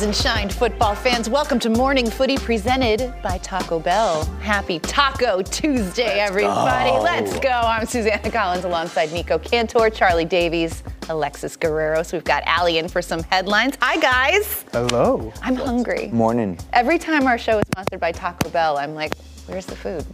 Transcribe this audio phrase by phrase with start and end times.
[0.00, 1.28] Rise and shine, football fans.
[1.28, 4.24] Welcome to Morning Footy presented by Taco Bell.
[4.40, 6.92] Happy Taco Tuesday, everybody.
[6.92, 7.50] Let's go.
[7.50, 12.02] I'm Susannah Collins alongside Nico Cantor, Charlie Davies, Alexis Guerrero.
[12.02, 13.76] So we've got Allie in for some headlines.
[13.82, 14.64] Hi, guys.
[14.72, 15.34] Hello.
[15.42, 16.08] I'm hungry.
[16.14, 16.58] Morning.
[16.72, 19.14] Every time our show is sponsored by Taco Bell, I'm like,
[19.48, 20.06] where's the food?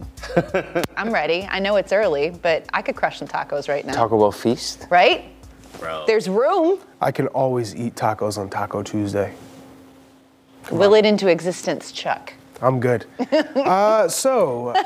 [0.97, 1.47] I'm ready.
[1.49, 3.93] I know it's early, but I could crush some tacos right now.
[3.93, 4.85] Taco Bell feast.
[4.89, 5.31] Right?
[5.79, 6.03] Bro.
[6.07, 6.79] There's room.
[6.99, 9.33] I can always eat tacos on Taco Tuesday.
[10.71, 12.33] Will it into existence, Chuck.
[12.61, 13.05] I'm good.
[13.31, 14.73] uh, so,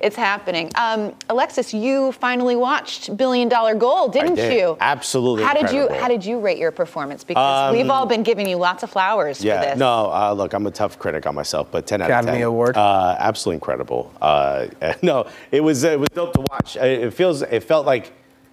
[0.00, 0.70] It's happening.
[0.74, 4.52] Um, Alexis, you finally watched Billion Dollar Goal, didn't did.
[4.52, 4.76] you?
[4.80, 5.88] Absolutely How did you.
[5.88, 7.24] How did you rate your performance?
[7.24, 9.78] Because we've all been giving you lots of flowers for Yeah, this.
[9.78, 12.24] no, uh, look, I'm a tough critic on myself, but 10 out of 10.
[12.24, 12.76] Academy Award.
[12.76, 14.12] Uh, absolutely incredible.
[14.20, 14.66] Uh,
[15.02, 16.76] no, it was it was dope to watch.
[16.76, 18.12] It feels it felt like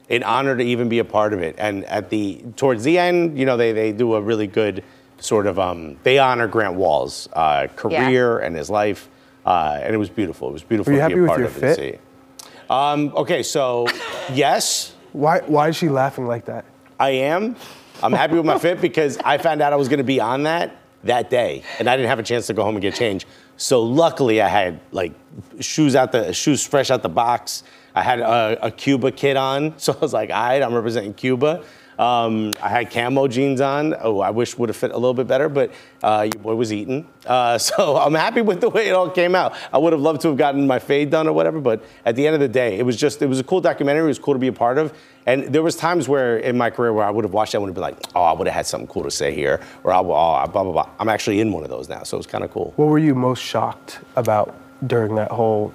[0.09, 1.55] an honor to even be a part of it.
[1.57, 4.83] And at the towards the end, you know, they they do a really good
[5.23, 9.09] sort of um, they honor Grant Wahl's uh, career and his life,
[9.45, 10.49] uh, and it was beautiful.
[10.49, 11.75] It was beautiful Were you to happy be a with part your of it and
[11.75, 12.01] fit?
[12.47, 12.49] see.
[12.69, 13.87] Um, okay, so
[14.31, 14.93] yes.
[15.11, 16.65] why why is she laughing like that?
[16.99, 17.55] I am.
[18.01, 20.43] I'm happy with my fit because I found out I was going to be on
[20.43, 23.25] that that day, and I didn't have a chance to go home and get changed.
[23.57, 25.13] So luckily, I had like
[25.59, 27.63] shoes out the shoes fresh out the box.
[27.95, 31.13] I had a, a Cuba kit on, so I was like, all right, I'm representing
[31.13, 31.63] Cuba.
[31.99, 33.95] Um, I had camo jeans on.
[33.99, 35.71] Oh, I wish would have fit a little bit better, but
[36.01, 37.07] uh, your boy was eating.
[37.25, 39.55] Uh, so I'm happy with the way it all came out.
[39.71, 42.25] I would have loved to have gotten my fade done or whatever, but at the
[42.25, 44.05] end of the day, it was just it was a cool documentary.
[44.05, 44.93] It was cool to be a part of.
[45.25, 47.63] And there was times where in my career where I would have watched that and
[47.63, 49.93] would have been like, oh, I would have had something cool to say here, or
[49.93, 50.89] I, oh, blah blah blah.
[50.99, 52.73] I'm actually in one of those now, so it was kind of cool.
[52.75, 54.55] What were you most shocked about
[54.85, 55.73] during that whole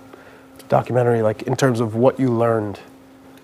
[0.68, 2.78] documentary, like in terms of what you learned?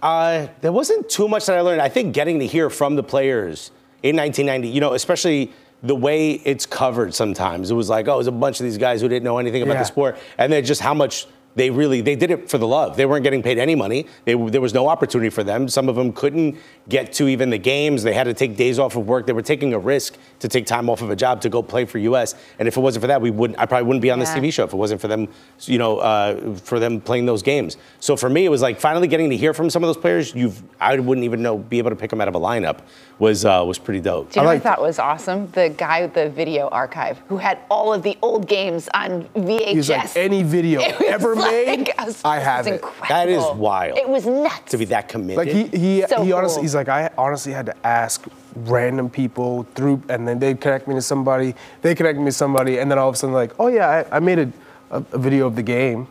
[0.05, 1.81] Uh, there wasn't too much that I learned.
[1.81, 3.71] I think getting to hear from the players
[4.03, 5.51] in 1990, you know, especially
[5.83, 7.71] the way it's covered sometimes.
[7.71, 9.63] It was like, oh, it was a bunch of these guys who didn't know anything
[9.63, 9.79] about Yeah.
[9.81, 10.19] the sport.
[10.37, 12.97] And then just how much they really, they did it for the love.
[12.97, 14.07] They weren't getting paid any money.
[14.25, 15.69] They, there was no opportunity for them.
[15.69, 16.57] Some of them couldn't
[16.89, 18.03] get to even the games.
[18.03, 19.27] They had to take days off of work.
[19.27, 21.85] They were taking a risk to take time off of a job to go play
[21.85, 22.35] for US.
[22.59, 24.53] And if it wasn't for that, we wouldn't, I probably wouldn't be on this TV
[24.53, 25.29] show if it wasn't for them,
[25.63, 27.77] you know, uh, for them playing those games.
[28.01, 30.35] So for me, it was like finally getting to hear from some of those players.
[30.35, 32.81] You've, I wouldn't even know, be able to pick them out of a lineup
[33.19, 34.33] was uh, was pretty dope.
[34.33, 35.51] Do you know I what I thought was awesome?
[35.53, 39.69] The guy with the video archive who had all of the old games on VHS.
[39.69, 42.85] He's like, any video It was ever like- I, was- I have was it.
[43.09, 43.99] That is wild.
[43.99, 44.71] It was nuts.
[44.73, 45.37] to be that committed.
[45.39, 46.63] Like he he So he honestly cool.
[46.63, 48.25] he's like I honestly had to ask
[48.57, 52.79] random people through and then they'd connect me to somebody, they connect me to somebody,
[52.79, 54.53] and then all of a sudden like, oh yeah, I, I made a,
[54.91, 56.07] a, a video of the game.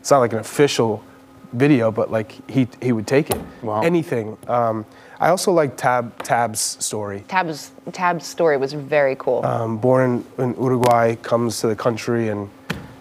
[0.00, 1.02] It's not like an official
[1.52, 3.40] video, but like he he would take it.
[3.62, 3.80] Wow.
[3.82, 4.36] Anything.
[4.46, 4.84] Um,
[5.18, 7.24] I also like Tab Tab's story.
[7.28, 9.44] Tab's Tab's story was very cool.
[9.46, 12.50] Um, born in, in Uruguay, comes to the country, and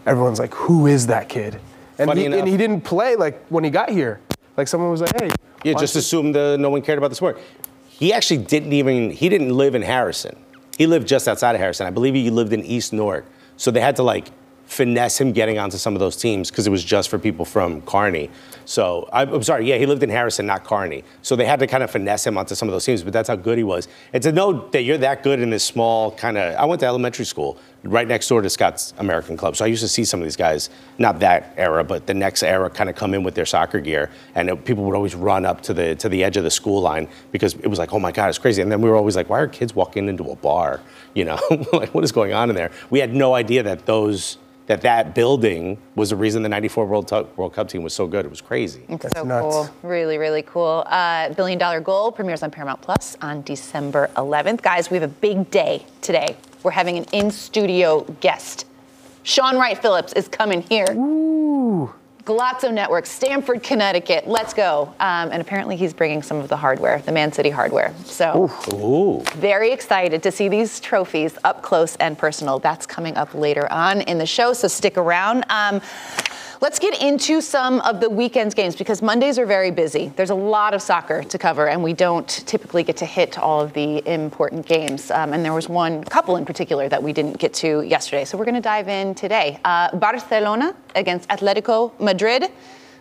[0.06, 1.60] everyone's like, "Who is that kid?"
[1.98, 4.20] And Funny he, enough- and he didn't play like when he got here.
[4.58, 5.30] Like someone was like, "Hey."
[5.64, 7.40] Yeah, just don't you-" assumed uh, no one cared about the sport.
[7.90, 10.36] He actually didn't even, he didn't live in Harrison.
[10.78, 11.88] He lived just outside of Harrison.
[11.88, 13.26] I believe he lived in East Newark.
[13.56, 14.30] So they had to like
[14.66, 17.82] finesse him getting onto some of those teams because it was just for people from
[17.84, 18.30] Kearny.
[18.66, 21.04] So I- I'm sorry, yeah, he lived in Harrison, not Kearny.
[21.22, 23.30] So they had to kind of finesse him onto some of those teams, but that's
[23.30, 23.88] how good he was.
[24.12, 26.86] And to know that you're that good in this small kind of, I went to
[26.88, 29.56] elementary school right next door to Scots American Club.
[29.56, 32.44] So I used to see some of these guys, not that era, but the next
[32.44, 35.46] era, kind of come in with their soccer gear, and it- people would always run
[35.46, 38.00] up to the to the edge of the school line because it was like, oh
[38.00, 38.62] my God, it's crazy.
[38.62, 40.82] And then we were always like, why are kids walking into a bar?
[41.14, 41.40] You know,
[41.74, 42.72] like what is going on in there?
[42.90, 47.08] We had no idea that those that that building was the reason the '94 World,
[47.08, 48.26] Tu- World Cup team was so good.
[48.26, 48.82] It was crazy.
[48.90, 49.42] It's so nuts.
[49.56, 49.70] cool.
[49.84, 50.84] Really, really cool.
[50.88, 54.64] Uh, Billion Dollar Goal premieres on Paramount Plus on December 11th.
[54.64, 56.36] Guys, we have a big day today.
[56.66, 58.66] We're having an in studio guest.
[59.22, 60.88] Shaun Wright-Phillips is coming here.
[60.94, 61.94] Ooh.
[62.24, 64.28] Golazo Network, Stamford, Connecticut.
[64.28, 64.92] Let's go.
[65.00, 67.94] Um, and apparently, he's bringing some of the hardware, the Man City hardware.
[68.06, 69.24] So, Ooh.
[69.36, 72.58] very excited to see these trophies up close and personal.
[72.58, 75.46] That's coming up later on in the show, so stick around.
[75.50, 75.82] Um,
[76.62, 80.12] let's get into some of the weekend's games because Mondays are very busy.
[80.16, 83.62] There's a lot of soccer to cover, and we don't typically get to hit all
[83.62, 85.12] of the important games.
[85.12, 88.38] Um, and there was one couple in particular that we didn't get to yesterday, so
[88.38, 89.60] we're going to dive in today.
[89.66, 92.46] Uh, Barcelona against Atletico Madrid.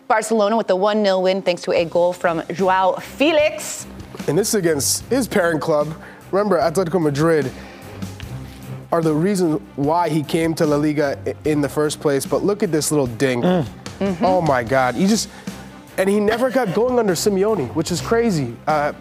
[0.07, 3.87] Barcelona with a 1 0 win thanks to a goal from Joao Felix.
[4.27, 5.95] And this is against his parent club.
[6.31, 7.51] Remember, Atletico Madrid
[8.95, 12.25] are the reason why he came to La Liga in the first place.
[12.25, 13.43] But look at this little ding.
[13.43, 14.95] Oh my God.
[14.95, 15.29] He just,
[15.97, 18.55] and he never got going under Simeone, which is crazy.
[18.67, 18.93] Uh,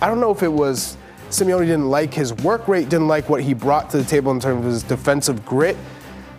[0.00, 0.96] I don't know if it was
[1.30, 4.38] Simeone didn't like his work rate, didn't like what he brought to the table in
[4.38, 5.76] terms of his defensive grit,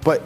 [0.05, 0.21] but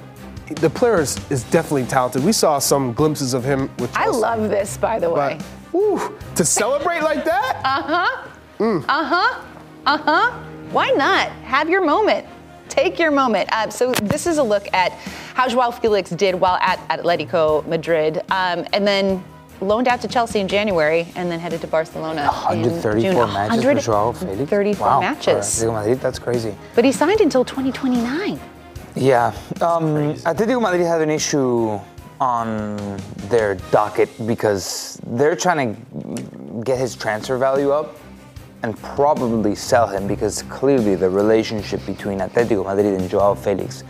[0.47, 2.24] the player is, is definitely talented.
[2.24, 5.38] We saw some glimpses of him with I love this, by the way.
[5.39, 5.41] But,
[5.71, 7.56] whew, to celebrate like that?
[7.65, 8.27] Uh huh.
[8.59, 8.85] Mm.
[8.88, 9.44] Uh huh.
[9.85, 10.31] Uh huh.
[10.71, 11.29] Why not?
[11.44, 12.25] Have your moment.
[12.77, 13.50] Take your moment.
[13.51, 14.91] Uh, so this is a look at
[15.33, 19.24] how Joao Felix did while at Atletico Madrid, um, and then
[19.62, 22.21] loaned out to Chelsea in January, and then headed to Barcelona.
[22.21, 23.33] in 134 June.
[23.33, 24.51] matches for Joao Felix.
[24.51, 25.00] 134 wow.
[25.00, 25.59] matches.
[25.59, 26.56] For Atletico Madrid, that's crazy.
[26.75, 28.39] But he signed until 2029.
[28.95, 29.33] Yeah.
[29.59, 31.79] Um, Atletico Madrid had an issue
[32.21, 32.77] on
[33.27, 37.95] their docket because they're trying to get his transfer value up
[38.63, 43.83] and probably sell him because clearly the relationship between Atletico Madrid and Joao Felix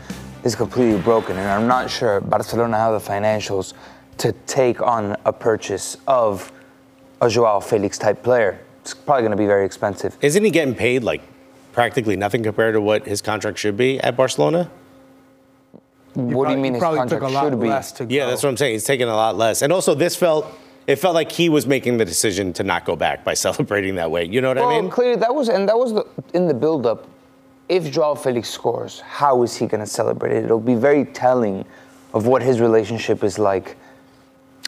[0.43, 1.37] is completely broken.
[1.37, 3.73] And I'm not sure Barcelona have the financials
[4.17, 6.51] to take on a purchase of
[7.21, 8.59] a Joao Felix type player.
[8.81, 10.17] It's probably going to be very expensive.
[10.21, 11.21] Isn't he getting paid like
[11.73, 14.69] practically nothing compared to what his contract should be at Barcelona?
[16.13, 17.67] what do you mean his probably contract took a lot should be?
[17.69, 18.29] less to Yeah, go.
[18.31, 18.73] that's what I'm saying.
[18.73, 19.61] He's taking a lot less.
[19.61, 20.47] And also, this felt,
[20.87, 24.09] it felt like he was making the decision to not go back by celebrating that
[24.09, 24.25] way.
[24.25, 24.89] You know what Well, I mean?
[24.89, 27.07] clearly that was, and that was the, in the build-up.
[27.69, 30.45] If Joao Felix scores, how is he going to celebrate it?
[30.45, 31.65] It'll be very telling
[32.13, 33.75] of what his relationship is like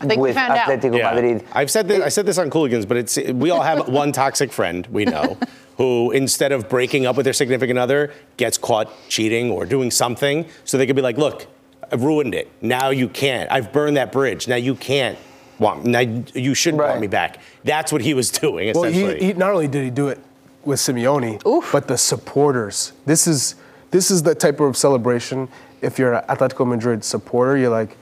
[0.02, 0.68] I with found out.
[0.68, 1.46] Atletico Madrid.
[1.54, 2.02] I've said this.
[2.02, 5.38] I said this on Cooligans, but it's we all have one toxic friend we know
[5.78, 10.46] who, instead of breaking up with their significant other, gets caught cheating or doing something,
[10.66, 11.48] so they could be like, "Look,
[11.92, 12.50] I've ruined it.
[12.62, 13.50] Now you can't.
[13.52, 14.48] I've burned that bridge.
[14.48, 15.18] Now you can't
[15.60, 15.86] want.
[15.86, 19.52] Now you shouldn't want me back." That's what he was doing Well, he, he not
[19.52, 20.20] only did he do it
[20.64, 22.94] with Simeone, but the supporters.
[23.06, 23.56] This is
[23.92, 25.48] this is the type of celebration.
[25.82, 27.96] If you're an Atletico Madrid supporter, you're like,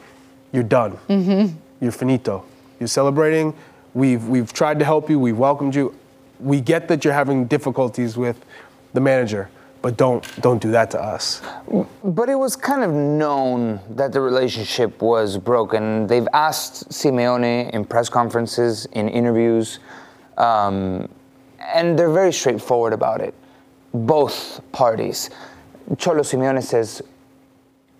[0.51, 0.97] you're done.
[1.09, 1.55] Mm-hmm.
[1.79, 2.43] You're finito.
[2.79, 3.53] You're celebrating.
[3.93, 5.19] We've we've tried to help you.
[5.19, 5.95] We've welcomed you.
[6.39, 8.43] We get that you're having difficulties with
[8.93, 9.49] the manager,
[9.87, 11.41] but don't don't do that to us.
[12.03, 16.07] But it was kind of known that the relationship was broken.
[16.07, 19.79] They've asked Simeone in press conferences, in interviews,
[20.37, 21.07] um,
[21.73, 23.33] and they're very straightforward about it.
[23.93, 25.29] Both parties.
[25.97, 27.01] Cholo Simeone says,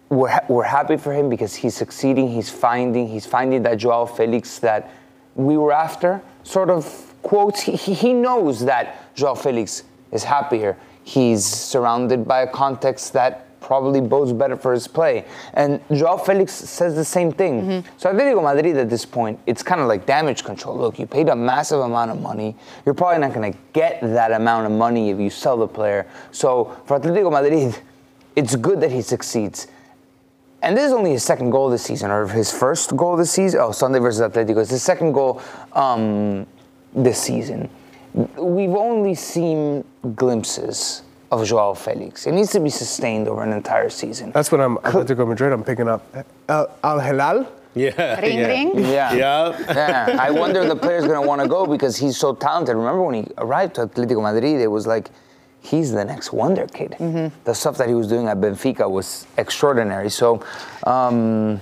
[0.09, 4.05] we're, ha- we're happy for him because he's succeeding, he's finding, he's finding that Joao
[4.07, 4.91] Felix that
[5.35, 6.21] we were after.
[6.43, 6.83] Sort of
[7.23, 10.75] quotes, he, he he knows that Joao Felix is happier.
[11.07, 15.23] He's surrounded by a context that probably bodes better for his play.
[15.53, 17.85] And Joao Felix says the same thing.
[17.95, 20.77] So Atletico Madrid at this point, it's kind of like damage control.
[20.77, 22.57] Look, you paid a massive amount of money.
[22.85, 26.05] You're probably not going to get that amount of money if you sell the player.
[26.31, 27.79] So for Atletico Madrid,
[28.35, 29.67] it's good that he succeeds
[30.61, 33.59] and this is only his second goal this season, or his first goal this season.
[33.61, 34.61] Oh, Sunday versus Atletico.
[34.61, 35.41] It's his second goal
[35.73, 36.47] um,
[36.95, 37.69] this season.
[38.35, 39.83] We've only seen
[40.15, 42.25] glimpses of Joao Felix.
[42.25, 44.31] It needs to be sustained over an entire season.
[44.31, 45.53] That's what I'm Atletico Madrid.
[45.53, 46.01] I'm picking up
[46.49, 47.47] Al, Al Hilal.
[47.75, 48.19] Yeah.
[48.19, 48.47] Ring, yeah.
[48.47, 48.71] ring.
[48.79, 49.13] Yeah.
[49.13, 49.55] Yeah.
[49.59, 50.17] yeah.
[50.19, 52.75] I wonder if the player's going to want to go because he's so talented.
[52.75, 55.11] Remember when he arrived to Atletico Madrid, it was like,
[55.61, 56.95] he's the next wonder kid.
[57.43, 60.09] The stuff that he was doing at Benfica was extraordinary.
[60.09, 60.43] So
[60.87, 61.61] um,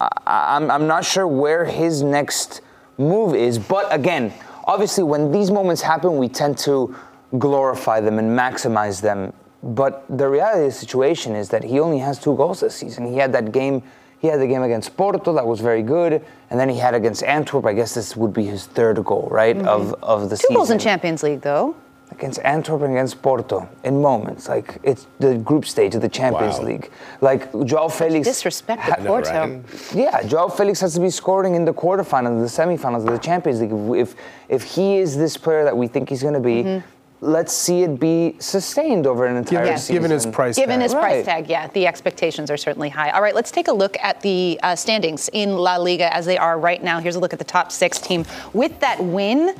[0.00, 2.60] I, I'm, I'm not sure where his next
[2.96, 3.58] move is.
[3.58, 4.32] But again,
[4.68, 6.94] obviously, when these moments happen, we tend to
[7.38, 9.32] glorify them and maximize them.
[9.62, 13.06] But the reality of the situation is that he only has two goals this season.
[13.06, 13.82] He had that game.
[14.20, 17.22] He had the game against Porto that was very good, and then he had against
[17.22, 17.64] Antwerp.
[17.66, 19.66] I guess this would be his third goal, right, mm-hmm.
[19.66, 21.74] of of the Two season goals in Champions League, though.
[22.10, 24.48] Against Antwerp and against Porto in moments.
[24.48, 26.64] Like it's the group stage of the Champions Wow.
[26.64, 26.90] League.
[27.20, 28.26] Like Joao Felix.
[28.26, 29.30] Disrespect ha- Porto.
[29.30, 29.62] right?
[29.94, 33.60] yeah, Joao Felix has to be scoring in the quarterfinals, the semifinals of the Champions
[33.60, 33.72] League.
[34.00, 34.14] If
[34.48, 36.86] if he is this player that we think he's going to be, Mm-hmm.
[37.20, 39.94] let's see it be sustained over an entire Given, season.
[39.96, 40.62] given his price tag.
[40.62, 40.82] Given tag.
[40.84, 43.10] his price tag, yeah, the expectations are certainly high.
[43.10, 46.38] All right, let's take a look at the uh, standings in La Liga as they
[46.38, 47.00] are right now.
[47.00, 48.24] Here's a look at the top six team.
[48.54, 49.54] With that win,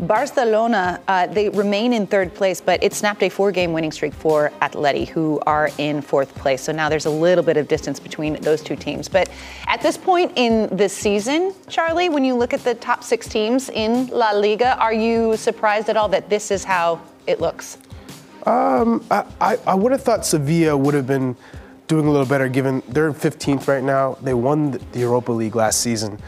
[0.00, 4.14] Barcelona, uh, they remain in third place, but it snapped a four game winning streak
[4.14, 6.62] for Atleti, who are in fourth place.
[6.62, 9.08] So now there's a little bit of distance between those two teams.
[9.08, 9.28] But
[9.66, 13.70] at this point in this season, Charlie, when you look at the top six teams
[13.70, 17.78] in La Liga, are you surprised at all that this is how it looks?
[19.10, 21.36] I, I, I would have thought Sevilla would have been
[21.88, 24.16] doing a little better given they're 15th right now.
[24.22, 26.18] They won the Europa League last season.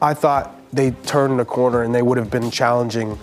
[0.00, 3.18] I thought they turned the corner and they would have been challenging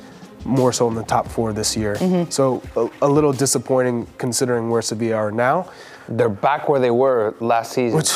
[0.45, 1.95] more so in the top four this year.
[2.29, 5.69] So a, a little disappointing considering where Sevilla are now.
[6.07, 7.97] They're back where they were last season.
[7.97, 8.11] Which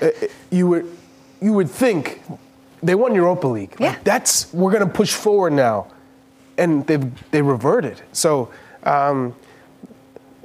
[0.00, 0.10] uh,
[0.50, 0.96] you would
[1.42, 2.22] you would think
[2.82, 3.72] they won Europa League.
[3.78, 3.98] Like, Yeah.
[4.02, 5.88] that's we're gonna push forward now,
[6.56, 6.96] and they
[7.30, 8.00] they reverted.
[8.12, 8.48] So.
[8.84, 9.34] Um,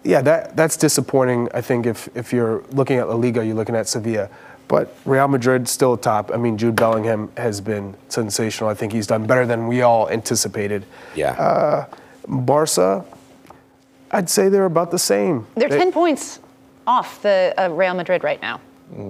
[0.04, 1.50] yeah, that that's disappointing.
[1.54, 4.30] I think if if you're looking at La Liga, you're looking at Sevilla,
[4.68, 6.32] but Real Madrid still top.
[6.34, 8.70] I mean, Jude Bellingham has been sensational.
[8.70, 10.86] I think he's done better than we all anticipated.
[11.16, 11.86] Yeah.
[12.28, 13.06] Barca,
[14.12, 15.46] I'd say they're about the same.
[15.56, 16.40] They're They- 10 points
[16.86, 18.60] off the uh, Real Madrid right now.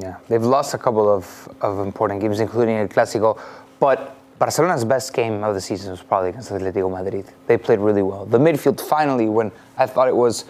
[0.02, 3.40] Yeah, they've lost a couple of, of important games, including El Clásico.
[3.80, 7.26] But Barcelona's best game of the season was probably against Atletico Madrid.
[7.46, 8.26] They played really well.
[8.26, 10.46] The midfield finally, when I thought it was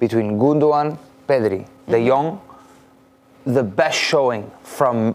[0.00, 2.40] between Gundogan, Pedri, De Jong,
[3.44, 5.14] the best showing from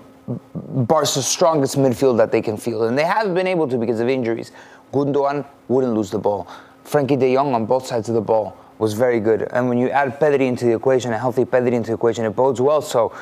[0.56, 2.84] Barca's strongest midfield that they can field.
[2.84, 4.52] And they have been able to because of injuries.
[4.92, 6.48] Gundogan wouldn't lose the ball.
[6.86, 9.48] Frenkie de Jong on both sides of the ball was very good.
[9.52, 12.36] And when you add Pedri into the equation, a healthy Pedri into the equation, it
[12.36, 12.82] bodes well.
[12.82, 13.14] So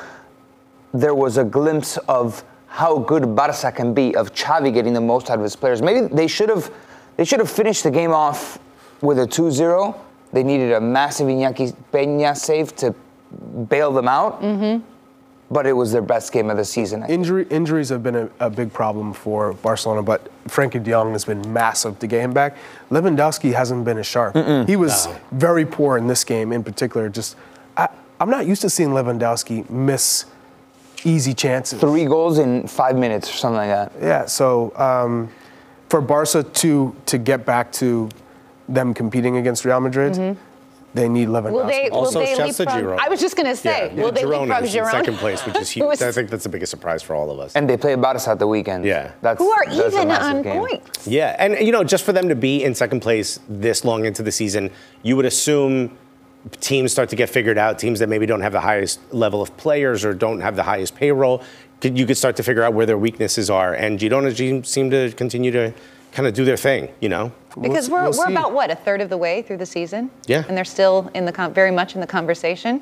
[0.92, 5.30] there was a glimpse of how good Barca can be, of Xavi getting the most
[5.30, 5.80] out of his players.
[5.82, 6.70] Maybe they should have
[7.16, 8.58] they should have finished the game off
[9.00, 9.98] with a 2-0.
[10.32, 12.94] They needed a massive Iñaki Peña save to
[13.68, 14.42] bail them out.
[14.42, 14.84] Mm-hmm.
[15.48, 17.04] But it was their best game of the season.
[17.04, 17.08] I.
[17.08, 21.24] Injury, injuries have been a, a big problem for Barcelona, but Frenkie de Jong has
[21.24, 22.56] been massive to get him back.
[22.90, 24.34] Lewandowski hasn't been as sharp.
[24.66, 27.08] He was very poor in this game in particular.
[27.08, 27.36] Just,
[27.76, 27.88] I,
[28.18, 30.24] I'm not used to seeing Lewandowski miss
[31.04, 31.80] easy chances.
[31.80, 33.92] Three goals in five minutes or something like that.
[34.00, 35.30] Yeah, so um,
[35.88, 38.08] for Barca to to get back to
[38.68, 40.36] them competing against Real Madrid,
[40.96, 41.52] they need Lewandowski.
[41.52, 41.88] Will they?
[41.90, 42.68] Also, will they chefs at?
[42.68, 42.98] Girona.
[42.98, 44.02] I was just going to say, yeah.
[44.02, 44.90] will they Girona leapfrog is in Girona?
[44.90, 45.92] second place, which is huge.
[45.94, 47.54] is- I think that's the biggest surprise for all of us.
[47.54, 48.84] And they play Barca at the weekend.
[48.84, 49.12] Yeah.
[49.22, 50.58] That's, Who are that's even on game.
[50.66, 51.06] points?
[51.06, 54.22] Yeah, and you know, just for them to be in second place this long into
[54.22, 54.70] the season,
[55.02, 55.96] you would assume
[56.60, 57.78] teams start to get figured out.
[57.78, 60.94] Teams that maybe don't have the highest level of players or don't have the highest
[60.94, 61.42] payroll,
[61.82, 63.74] you could start to figure out where their weaknesses are.
[63.74, 65.74] And Girona ge- seem to continue to
[66.12, 66.88] kind of do their thing.
[67.00, 68.32] You know, Because We'll we're, we're we'll see.
[68.32, 70.10] about what a third of the way through the season.
[70.26, 70.44] Yeah.
[70.46, 72.80] And they're still in the con- very much in the conversation.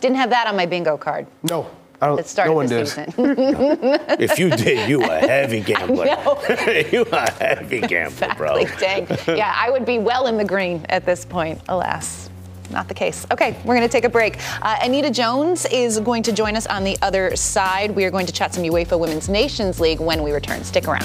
[0.00, 1.26] Didn't have that on my bingo card.
[1.42, 2.86] no, I don't, That started no one the did.
[2.88, 3.14] season.
[4.20, 6.04] if you did, you a heavy gambler.
[6.06, 6.42] know.
[6.92, 8.56] you a heavy gambler, bro.
[8.56, 9.16] Exactly.
[9.24, 9.36] Dang.
[9.38, 11.60] Yeah, I would be well in the green at this point.
[11.68, 12.28] Alas.
[12.70, 13.24] Not the case.
[13.30, 14.38] Okay, we're going to take a break.
[14.60, 17.92] Uh, Anita Jones is going to join us on the other side.
[17.92, 20.64] We are going to chat some UEFA Women's Nations League when we return.
[20.64, 21.04] Stick around.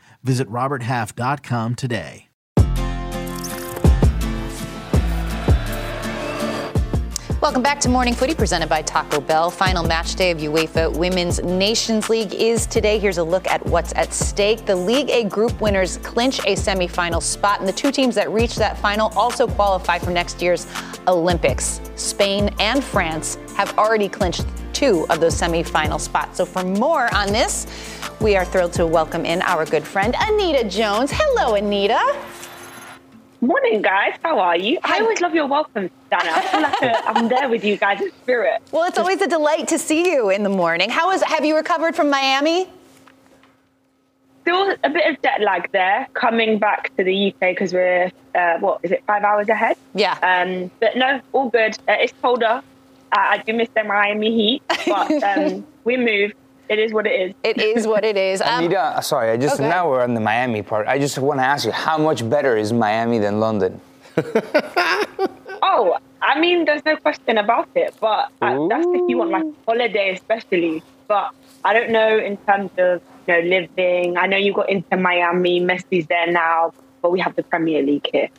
[0.23, 2.27] Visit RobertHalf.com today.
[7.41, 9.49] Welcome back to Morning Footy, presented by Taco Bell.
[9.49, 12.99] Final match day of UEFA Women's Nations League is today.
[12.99, 14.63] Here's a look at what's at stake.
[14.67, 18.57] The League A group winners clinch a semifinal spot, and the two teams that reach
[18.57, 20.67] that final also qualify for next year's
[21.07, 21.81] Olympics.
[21.95, 24.45] Spain and France have already clinched
[24.81, 26.37] two of those semifinal spots.
[26.37, 27.67] So, for more on this,
[28.19, 31.11] we are thrilled to welcome in our good friend Anita Jones.
[31.13, 32.01] Hello, Anita.
[33.41, 34.15] Morning, guys.
[34.23, 34.79] How are you?
[34.83, 36.31] I always love your welcome, Dana.
[36.33, 38.59] I feel like uh, I'm there with you guys in spirit.
[38.71, 40.89] Well, it's always a delight to see you in the morning.
[40.89, 41.21] How is?
[41.21, 42.67] Have you recovered from Miami?
[44.41, 48.57] Still a bit of jet lag there, coming back to the UK because we're uh,
[48.57, 49.77] what is it, five hours ahead?
[49.93, 50.17] Yeah.
[50.23, 51.77] Um, but no, all good.
[51.87, 52.63] Uh, it's colder.
[53.11, 56.33] I do miss the Miami heat, but um, we move.
[56.69, 57.35] It is what it is.
[57.43, 58.41] It is what it is.
[58.45, 59.67] Um, Anita, sorry, I just okay.
[59.67, 60.87] now we're on the Miami part.
[60.87, 63.81] I just want to ask you, how much better is Miami than London?
[65.61, 67.93] Oh, I mean, there's no question about it.
[67.99, 70.83] But uh, that's if you want like holiday, especially.
[71.07, 74.17] But I don't know in terms of you know living.
[74.17, 75.61] I know you got into Miami.
[75.61, 78.29] Messi's there now, but we have the Premier League here.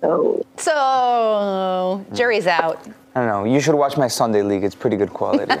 [0.00, 2.78] So so jury's out.
[3.14, 3.44] I don't know.
[3.44, 4.62] You should watch my Sunday League.
[4.62, 5.46] It's pretty good quality.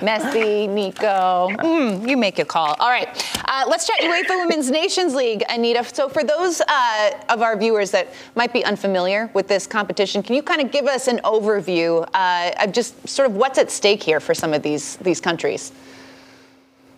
[0.00, 1.50] Messi, Nico.
[1.58, 2.74] Mm, you make a call.
[2.80, 3.08] All right.
[3.46, 5.84] Uh, let's chat UEFA Women's Nations League, Anita.
[5.84, 10.34] So, for those uh, of our viewers that might be unfamiliar with this competition, can
[10.34, 14.02] you kind of give us an overview uh, of just sort of what's at stake
[14.02, 15.72] here for some of these these countries?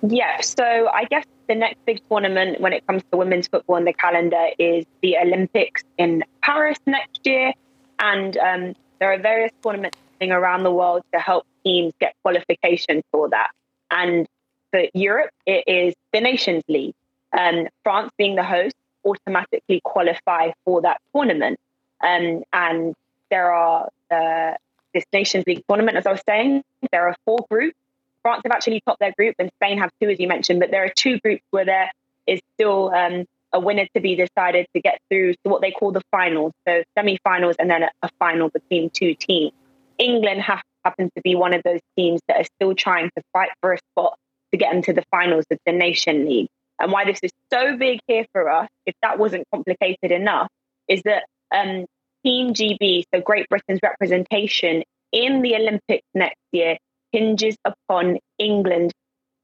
[0.03, 3.85] Yeah, so I guess the next big tournament when it comes to women's football on
[3.85, 7.53] the calendar is the Olympics in Paris next year.
[7.99, 13.29] And um, there are various tournaments around the world to help teams get qualification for
[13.29, 13.51] that.
[13.91, 14.27] And
[14.71, 16.95] for Europe, it is the Nations League.
[17.39, 21.61] Um, France being the host automatically qualify for that tournament.
[22.01, 22.95] Um, and
[23.31, 24.55] there are uh,
[24.95, 26.63] this Nations League tournament, as I was saying,
[26.93, 27.77] there are four groups
[28.23, 30.61] France have actually topped their group, and Spain have two, as you mentioned.
[30.61, 31.91] But there are two groups where there
[32.27, 35.93] is still um, a winner to be decided to get through to what they call
[35.93, 39.53] the finals, so semi-finals, and then a, a final between two teams.
[39.99, 43.51] England have, happen to be one of those teams that are still trying to fight
[43.61, 44.19] for a spot
[44.53, 46.49] to get into the finals of the Nation League.
[46.79, 50.49] And why this is so big here for us, if that wasn't complicated enough,
[50.89, 51.87] is that um,
[52.25, 54.83] Team GB, so Great Britain's representation
[55.13, 56.77] in the Olympics next year,
[57.13, 58.93] hinges upon England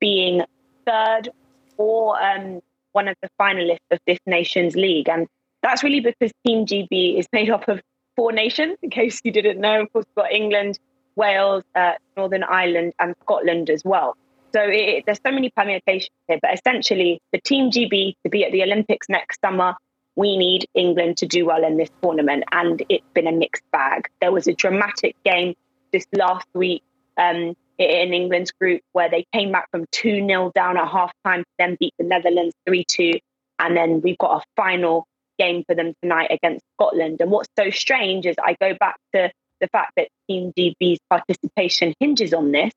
[0.00, 0.42] being
[0.87, 1.28] third
[1.76, 2.61] or um,
[2.92, 5.09] one of the finalists of this Nations League.
[5.09, 5.26] And
[5.62, 7.81] that's really because Team GB is made up of
[8.16, 9.83] four nations, in case you didn't know.
[9.83, 10.78] Of course, we've got England,
[11.14, 14.16] Wales, uh, Northern Ireland, and Scotland as well.
[14.54, 18.52] So it, there's so many permutations here, but essentially, the Team GB to be at
[18.52, 19.74] the Olympics next summer,
[20.16, 22.44] we need England to do well in this tournament.
[22.50, 24.09] And it's been a mixed bag.
[24.20, 25.54] There was a dramatic game
[25.92, 26.83] this last week
[27.18, 31.40] um, in England's group where they came back from 2 0 down at half time
[31.40, 33.12] to then beat the Netherlands 3 2.
[33.59, 35.07] And then we've got a final
[35.38, 37.20] game for them tonight against Scotland.
[37.20, 41.94] And what's so strange is I go back to the fact that Team GB's participation
[42.00, 42.72] hinges on this.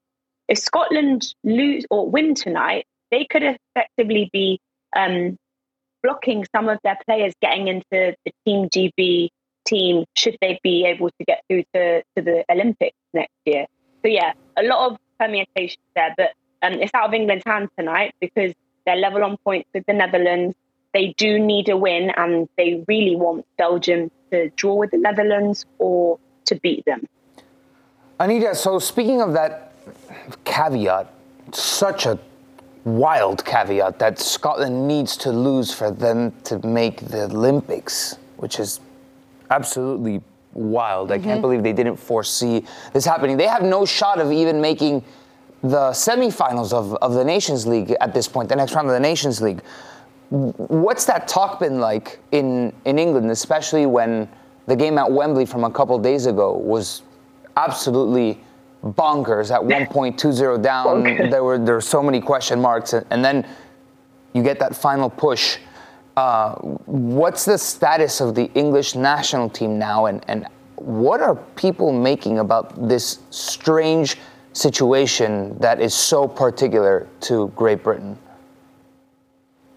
[0.47, 4.59] If Scotland lose or win tonight, they could effectively be
[4.95, 5.37] um,
[6.03, 9.29] blocking some of their players getting into the Team GB
[9.65, 13.65] team should they be able to get through to, to the Olympics next year.
[14.01, 18.15] So yeah, a lot of permutations there, but um, it's out of England's hands tonight
[18.19, 18.53] because
[18.85, 20.55] they're level on points with the Netherlands.
[20.93, 25.65] They do need a win, and they really want Belgium to draw with the Netherlands
[25.77, 27.07] or to beat them.
[28.19, 29.73] Anita, so speaking of that
[30.43, 31.11] caveat,
[31.53, 32.19] such a
[32.83, 38.79] wild caveat that Scotland needs to lose for them to make the Olympics, which is
[39.49, 40.21] absolutely
[40.53, 41.11] wild.
[41.11, 41.41] I can't mm-hmm.
[41.41, 43.37] believe they didn't foresee this happening.
[43.37, 45.03] They have no shot of even making
[45.61, 48.99] the semifinals of, of the Nations League at this point, the next round of the
[48.99, 49.61] Nations League.
[50.29, 54.29] What's that talk been like in, in England, especially when
[54.67, 57.03] the game at Wembley from a couple days ago was
[57.57, 58.39] absolutely
[58.83, 63.05] bonkers at one point 2-0 down there were there were so many question marks and,
[63.11, 63.47] and then
[64.33, 65.59] you get that final push
[66.17, 71.91] uh, what's the status of the English national team now, and, and what are people
[71.91, 74.17] making about this strange
[74.53, 78.17] situation that is so particular to Great Britain?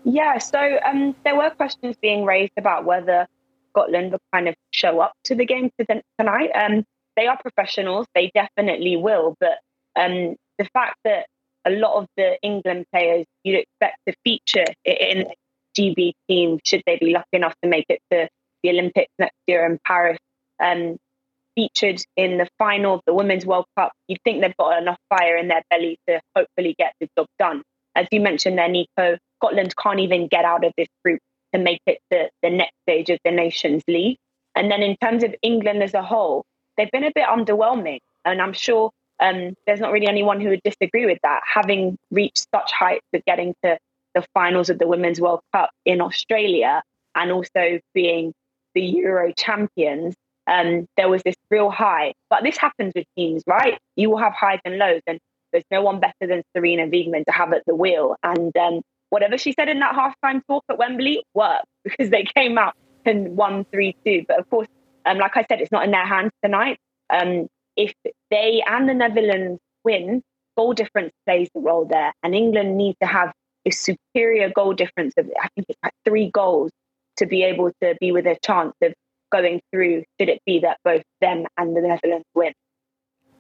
[0.05, 3.27] Yeah, so um, there were questions being raised about whether
[3.71, 5.71] Scotland will kind of show up to the game
[6.19, 6.51] tonight.
[6.55, 6.85] Um,
[7.17, 9.59] they are professionals, they definitely will, but
[9.97, 11.27] um, the fact that
[11.65, 15.27] a lot of the England players you'd expect to feature in
[15.79, 18.29] GB team, should they be lucky enough to make it to
[18.63, 20.19] the Olympics next year in Paris,
[20.63, 20.97] um,
[21.55, 25.37] featured in the final of the Women's World Cup, you'd think they've got enough fire
[25.37, 27.63] in their belly to hopefully get the job done.
[27.95, 31.21] As you mentioned there, Nico, Scotland can't even get out of this group
[31.55, 34.17] to make it to the next stage of the Nations League.
[34.57, 36.45] And then in terms of England as a whole,
[36.77, 38.01] they've been a bit underwhelming.
[38.25, 42.47] And I'm sure um, there's not really anyone who would disagree with that, having reached
[42.53, 43.79] such heights of getting to
[44.15, 46.83] the finals of the Women's World Cup in Australia
[47.15, 48.33] and also being
[48.75, 50.15] the Euro champions.
[50.47, 52.15] Um, there was this real high.
[52.29, 53.79] But this happens with teams, right?
[53.97, 55.01] You will have highs and lows.
[55.07, 55.19] And
[55.53, 58.17] there's no one better than Sarina Wiegman to have at the wheel.
[58.23, 62.59] And um, whatever she said in that halftime talk at Wembley worked because they came
[62.59, 62.75] out
[63.05, 64.25] and won 3 2.
[64.29, 64.69] But of course,
[65.07, 66.79] um, like I said, it's not in their hands tonight.
[67.11, 67.47] Um,
[67.77, 67.93] if
[68.31, 70.23] they and the Netherlands win,
[70.57, 72.13] goal difference plays a role there.
[72.23, 73.33] And England need to have
[73.67, 76.71] a superior goal difference of, I think it's like three goals
[77.17, 78.93] to be able to be with a chance of
[79.31, 82.53] going through, should it be that both them and the Netherlands win.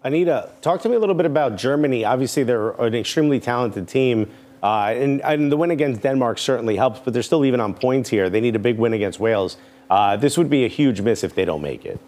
[0.02, 2.04] Anita, talk to me a little bit about Germany.
[2.04, 4.30] Obviously, they're an extremely talented team.
[4.62, 8.08] Uh, and, and the win against Denmark certainly helps, but they're still even on points
[8.08, 8.30] here.
[8.30, 9.56] They need a big win against Wales.
[9.90, 12.00] Uh, this would be a huge miss if they don't make it.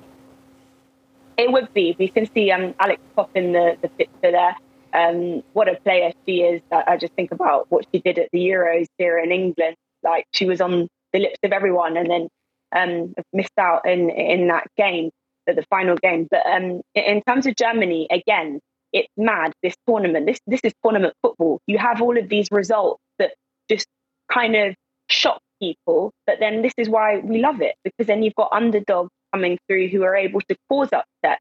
[1.37, 1.95] It would be.
[1.99, 4.57] We can see um, Alex Popp in the, the picture there.
[4.97, 6.63] Um, what a player she is.
[6.73, 9.77] I, just think about what she did at the Euros here in England.
[10.03, 12.29] Like she was on the lips of everyone and then
[12.75, 15.11] um, missed out in, in that game,
[15.47, 16.29] the, final game.
[16.31, 18.61] But um, in- in terms of Germany, again,
[18.93, 20.27] it's mad, this tournament.
[20.27, 21.61] This, this is tournament football.
[21.67, 23.35] You have all of these results that
[23.69, 23.87] just
[24.33, 24.75] kind of
[25.11, 26.13] shock people.
[26.27, 29.89] But then this is why we love it because then you've got underdogs coming through
[29.89, 31.41] who are able to cause upset.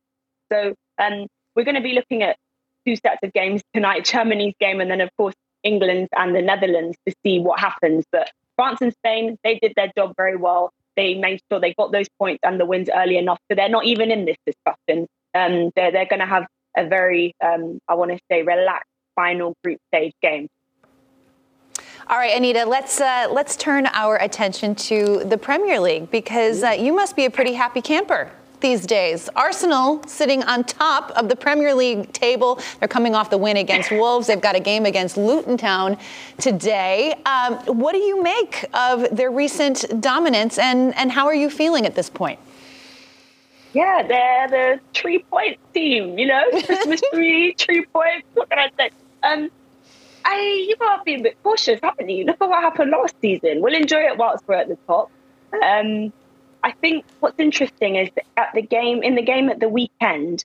[0.52, 2.38] So um, we're going to be looking at
[2.86, 6.98] two sets of games tonight Germany's game, and then, of course, England and the Netherlands
[7.08, 8.06] to see what happens.
[8.12, 10.72] But France and Spain, they did their job very well.
[10.96, 13.40] They made sure they got those points and the wins early enough.
[13.50, 15.08] So they're not even in this discussion.
[15.34, 16.46] Um, they're they're going to have
[16.78, 20.48] a very, um, I want to say, relaxed final group stage game.
[22.08, 26.70] All right, Anita, let's uh, let's turn our attention to the Premier League because uh,
[26.70, 28.32] you must be a pretty happy camper
[28.66, 29.30] these days.
[29.36, 32.60] Arsenal sitting on top of the Premier League table.
[32.80, 34.26] They're coming off the win against Wolves.
[34.26, 36.00] They've got a game against Luton Town
[36.40, 37.14] today.
[37.28, 41.86] Um, what do you make of their recent dominance, and and how are you feeling
[41.86, 42.40] at this point?
[43.74, 48.28] Yeah, they're the three point team, you know, Christmas tree, three points.
[48.34, 48.90] What can I say?
[49.22, 49.52] Um,
[50.26, 52.26] I you got to be a bit cautious, haven't you?
[52.26, 53.62] Look at what happened last season.
[53.62, 55.12] We'll enjoy it whilst we're at the top.
[55.54, 56.12] Um,
[56.66, 60.44] I think what's interesting is at the game in the game at the weekend,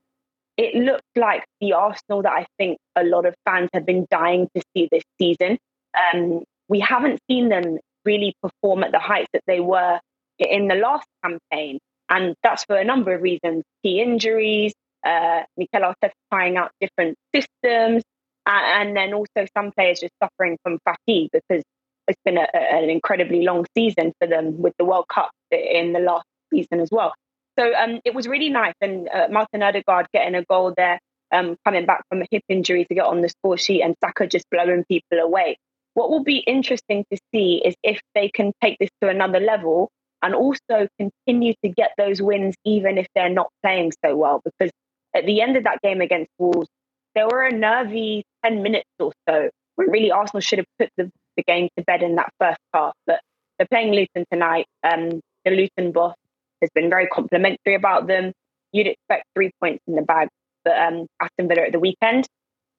[0.59, 4.47] it looked like the Arsenal that I think a lot of fans have been dying
[4.55, 5.57] to see this season.
[5.97, 9.99] Um, we haven't seen them really perform at the heights that they were
[10.39, 11.79] in the last campaign,
[12.11, 14.75] and that's for a number of reasons: key injuries,
[15.07, 18.03] uh, Mikel Arteta trying out different systems,
[18.45, 21.65] and, and then also some players just suffering from fatigue because
[22.09, 25.93] it's been a, a- an incredibly long season for them with the World Cup in
[25.93, 27.15] the last season as well.
[27.59, 30.99] So um, it was really nice, and uh, Martin Odegaard getting a goal there,
[31.33, 34.27] um, coming back from a hip injury to get on the score sheet, and Saka
[34.27, 35.57] just blowing people away.
[35.95, 39.91] What will be interesting to see is if they can take this to another level
[40.23, 44.41] and also continue to get those wins, even if they're not playing so well.
[44.45, 44.71] Because
[45.15, 46.69] at the end of that game against Wolves,
[47.15, 51.11] there were a nervy 10 minutes or so when really Arsenal should have put the,
[51.37, 52.93] the game to bed in that first half.
[53.07, 53.21] But
[53.59, 54.67] they're playing Luton tonight.
[54.85, 56.15] Um, the Luton boss
[56.61, 58.33] has been very complimentary about them.
[58.73, 60.29] You'd expect three points in the bag,
[60.65, 62.27] but um, Aston Villa at the weekend,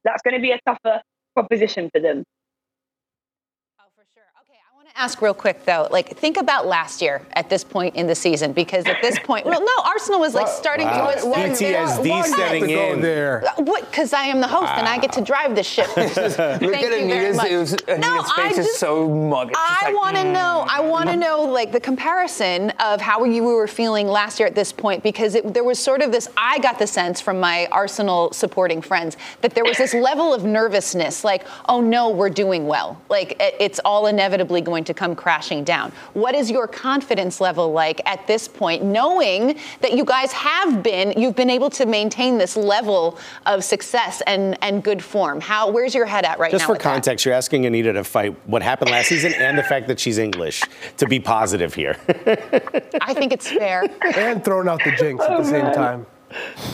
[0.03, 1.01] that's going to be a tougher
[1.33, 2.23] proposition for them.
[4.95, 8.51] Ask real quick though, like think about last year at this point in the season
[8.53, 11.11] because at this point, well, no, Arsenal was like starting Wow.
[11.11, 11.17] to.
[11.21, 13.01] PTSD Why not setting to go in.
[13.01, 13.43] there?
[13.57, 13.89] What?
[13.89, 15.87] Because I am the host and I get to drive the ship.
[15.97, 17.47] Look at you very Anita's, much.
[17.51, 19.53] it was, No, I face is just- so muggy.
[19.55, 20.65] I like, want to "Mm." know.
[20.69, 24.55] I want to know, like the comparison of how you were feeling last year at
[24.55, 26.27] this point, because it, there was sort of this.
[26.37, 30.43] I got the sense from my Arsenal supporting friends that there was this level of
[30.43, 33.01] nervousness, like, oh no, we're doing well.
[33.09, 35.91] Like it, it's all inevitably going to come crashing down.
[36.13, 41.13] What is your confidence level like at this point, knowing that you guys have been,
[41.19, 45.41] you've been able to maintain this level of success and and good form?
[45.41, 45.69] How?
[45.71, 46.57] Where's your head at right Just now?
[46.59, 46.93] Just for with that?
[46.93, 50.17] context, you're asking Anita to fight what happened last season and the fact that she's
[50.17, 50.63] English
[50.97, 51.97] to be positive here.
[53.01, 53.83] I think it's fair.
[54.15, 56.05] And throwing out the jinx at the oh, same time.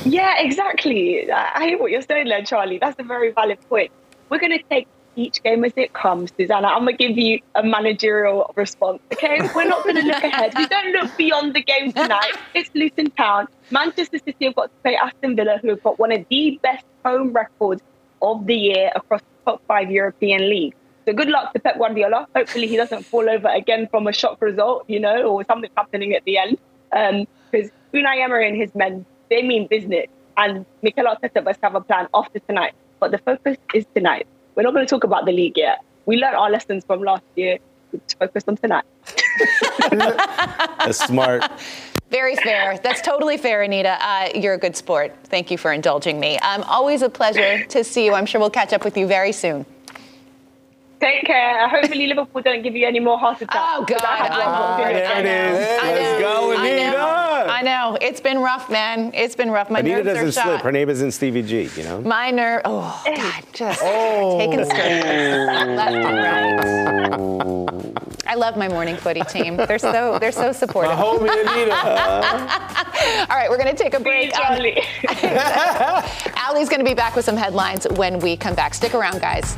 [0.06, 1.32] Yeah, exactly.
[1.32, 2.78] I I hear what you're saying there, Charlie.
[2.78, 3.92] That's a very valid point.
[4.30, 4.88] We're going to take
[5.18, 6.68] each game as it comes, Susannah.
[6.68, 9.40] I'm going to give you a managerial response, okay?
[9.56, 10.54] We're not going to look ahead.
[10.58, 12.36] We don't look beyond the game tonight.
[12.54, 13.48] It's Luton Town.
[13.72, 16.86] Manchester City have got to play Aston Villa, who have got one of the best
[17.04, 17.82] home records
[18.22, 20.78] of the year across the top five European leagues.
[21.06, 22.28] So good luck to Pep Guardiola.
[22.36, 26.14] Hopefully he doesn't fall over again from a shock result, you know, or something happening
[26.14, 26.58] at the end.
[26.92, 30.08] Um, because Unai Emery and his men, they mean business.
[30.36, 32.74] And Mikel Arteta must have a plan after tonight.
[33.00, 34.28] But the focus is tonight.
[34.58, 35.84] We're not going to talk about the league yet.
[36.08, 37.60] We learned our lessons from last year.
[37.94, 38.86] Let's focus on tonight.
[39.92, 41.44] That's smart.
[42.10, 42.80] Very fair.
[42.80, 43.98] That's totally fair, Anita.
[44.02, 45.16] Uh, you're a good sport.
[45.26, 46.40] Thank you for indulging me.
[46.40, 48.16] Um, always a pleasure to see you.
[48.16, 49.64] I'm sure we'll catch up with you very soon.
[51.00, 51.70] Take care.
[51.70, 53.56] Hopefully Liverpool don't give you any more heart attacks.
[53.60, 54.02] Oh, God.
[54.04, 55.80] I had I more good There it is.
[55.84, 56.28] I Let's know.
[56.28, 56.92] go, I Anita.
[57.62, 57.72] Know.
[57.72, 57.98] I know.
[58.02, 59.12] It's been rough, man.
[59.14, 59.70] It's been rough.
[59.70, 60.44] My Anita nerves doesn't are shot.
[60.46, 60.62] slip.
[60.62, 62.02] Her name isn't Stevie G, you know?
[62.02, 62.62] My nerve.
[62.66, 63.44] Oh, God.
[63.54, 64.38] Just oh.
[64.38, 67.38] taking strips left and right.
[68.28, 69.56] I love my morning footy team.
[69.56, 70.92] They're so they're so supportive.
[70.92, 71.70] All Homie Anita.
[73.30, 74.34] right, we're going to take a break.
[74.34, 74.84] Charlie.
[76.36, 78.74] Allie's going to be back with some headlines when we come back.
[78.74, 79.58] Stick around, guys.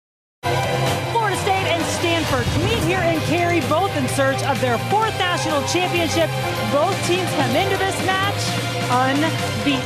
[1.11, 5.61] Florida State and Stanford meet here in Cary, both in search of their fourth national
[5.67, 6.29] championship.
[6.73, 8.41] Both teams come into this match
[8.89, 9.85] unbeaten.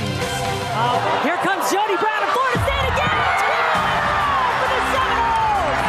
[0.78, 3.20] Uh, here comes Jody Brown of Florida State again.
[4.60, 5.80] For the Seminoles!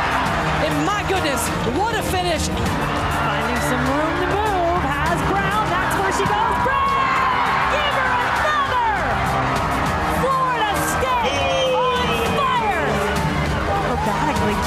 [0.66, 1.42] And my goodness,
[1.78, 2.48] what a finish!
[2.50, 5.62] Finding some room to move has Brown.
[5.70, 6.56] That's where she goes.
[6.66, 6.85] Brown,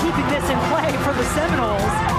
[0.01, 2.18] keeping this in play for the Seminoles.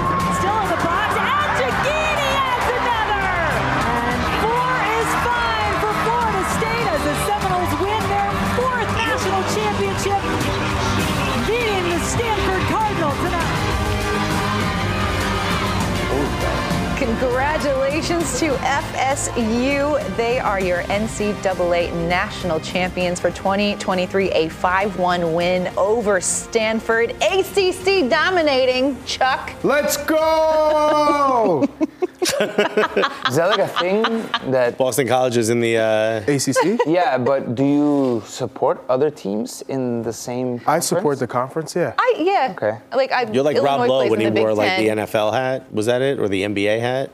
[17.21, 20.17] Congratulations to FSU.
[20.17, 24.31] They are your NCAA national champions for 2023.
[24.31, 27.11] A 5 1 win over Stanford.
[27.21, 28.97] ACC dominating.
[29.05, 29.53] Chuck.
[29.63, 31.69] Let's go!
[32.23, 34.03] Is that like a thing
[34.51, 34.77] that?
[34.77, 35.79] Boston College is in the.
[35.79, 36.81] Uh, ACC?
[36.87, 40.61] Yeah, but do you support other teams in the same?
[40.67, 41.95] I support the conference, yeah.
[41.99, 42.55] I, yeah.
[42.57, 42.79] Okay.
[42.95, 45.73] Like, I, you're like Illinois Rob Lowe when he wore like the NFL hat.
[45.73, 46.19] Was that it?
[46.19, 47.11] Or the NBA hat?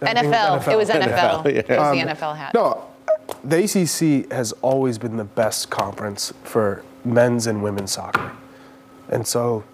[0.00, 0.72] NFL.
[0.72, 1.42] It was NFL.
[1.42, 1.58] NFL, yeah.
[1.60, 2.54] It was Um, the NFL hat.
[2.54, 2.84] No,
[3.44, 8.32] the ACC has always been the best conference for men's and women's soccer.
[9.08, 9.64] And so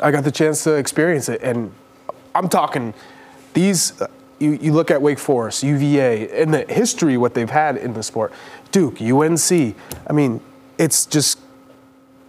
[0.00, 1.42] I got the chance to experience it.
[1.42, 1.72] And
[2.34, 2.94] I'm talking
[3.54, 4.06] these, uh,
[4.38, 8.02] you, you look at Wake Forest, UVA, and the history, what they've had in the
[8.02, 8.32] sport,
[8.70, 9.74] Duke, UNC.
[10.06, 10.40] I mean,
[10.78, 11.38] it's just,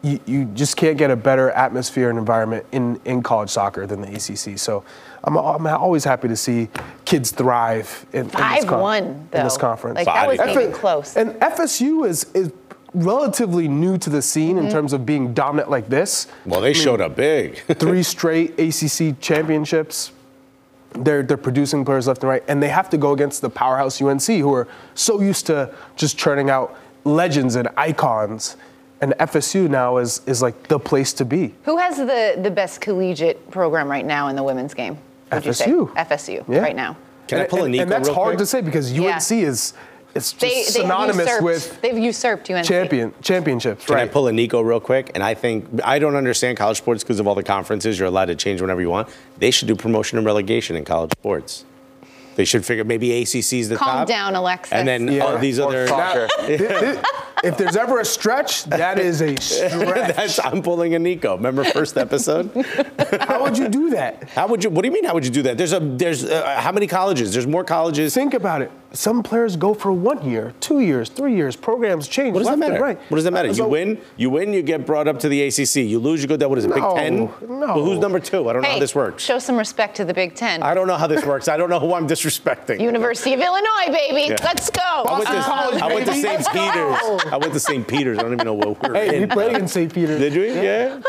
[0.01, 4.01] you, you just can't get a better atmosphere and environment in, in college soccer than
[4.01, 4.57] the ACC.
[4.57, 4.83] So
[5.23, 6.69] I'm, I'm always happy to see
[7.05, 9.59] kids thrive in, in, this, 5-1, in this though.
[9.59, 9.95] conference.
[9.97, 10.49] Like, that was Five.
[10.49, 11.17] even close.
[11.17, 12.51] And FSU is, is
[12.93, 14.65] relatively new to the scene Mm-hmm.
[14.65, 16.27] in terms of being dominant like this.
[16.45, 17.57] Well, they showed up big.
[17.67, 20.11] Three straight ACC championships.
[20.93, 24.01] They're, they're producing players left and right, and they have to go against the powerhouse
[24.01, 28.57] UNC, who are so used to just churning out legends and icons.
[29.01, 31.53] and FSU now is is like the place to be.
[31.63, 34.97] Who has the, the best collegiate program right now in the women's game?
[35.31, 35.67] would you say?
[35.67, 35.93] FSU.
[35.95, 36.59] FSU Yeah.
[36.59, 36.97] right now.
[37.27, 38.39] Can I pull a Nico and that's real hard quick?
[38.39, 39.15] to say because Yeah.
[39.15, 39.73] UNC is
[40.15, 42.65] it's just They, they have synonymous usurped, with they've usurped UNC.
[42.65, 43.85] champion championships.
[43.85, 44.09] Can right.
[44.09, 45.11] I pull a Nico real quick?
[45.13, 47.99] And I think I don't understand college sports because of all the conferences.
[47.99, 49.07] You're allowed to change whenever you want.
[49.37, 51.65] They should do promotion and relegation in college sports.
[52.35, 54.07] They should figure maybe ACC's the Calm top.
[54.07, 54.71] down, Alexis.
[54.71, 55.25] And then Yeah.
[55.25, 55.87] all these Or other.
[55.87, 56.27] soccer.
[57.43, 60.15] if there's ever a stretch, that is a stretch.
[60.15, 61.35] That's, I'm pulling a Nico.
[61.35, 62.49] Remember first episode?
[63.21, 64.29] How would you do that?
[64.29, 64.69] How would you?
[64.69, 65.03] What do you mean?
[65.05, 65.57] How would you do that?
[65.57, 67.33] There's a there's uh, how many colleges?
[67.33, 68.13] There's more colleges.
[68.13, 68.71] Think about it.
[68.91, 71.55] Some players go for one year, two years, three years.
[71.55, 72.33] Programs change.
[72.33, 72.83] What does that left and matter?
[72.83, 72.97] Right.
[73.11, 73.49] What does that matter?
[73.49, 75.75] You So- win, you win, you get brought up to the ACC.
[75.87, 76.49] You lose, you go down.
[76.49, 76.73] What is it?
[76.73, 77.17] Big Ten?
[77.17, 77.59] no.
[77.59, 78.49] Well, who's number two?
[78.49, 79.23] I don't know how this works.
[79.23, 80.63] show some respect to the Big Ten.
[80.63, 81.47] I don't know how this works.
[81.47, 82.81] I don't know who I'm disrespecting.
[82.81, 84.21] University of Illinois, baby.
[84.29, 84.37] Yeah.
[84.43, 84.81] Let's go.
[84.81, 86.13] I went, to, Uh, I went to.
[86.13, 86.23] St.
[86.23, 86.49] Let's.
[86.49, 87.28] Peter's.
[87.31, 87.87] I went to St.
[87.87, 88.17] Peter's.
[88.17, 89.21] I don't even know where we were Hey, in.
[89.21, 89.93] we played in St.
[89.93, 90.19] Peter's.
[90.19, 90.53] Did we?
[90.53, 90.99] Yeah.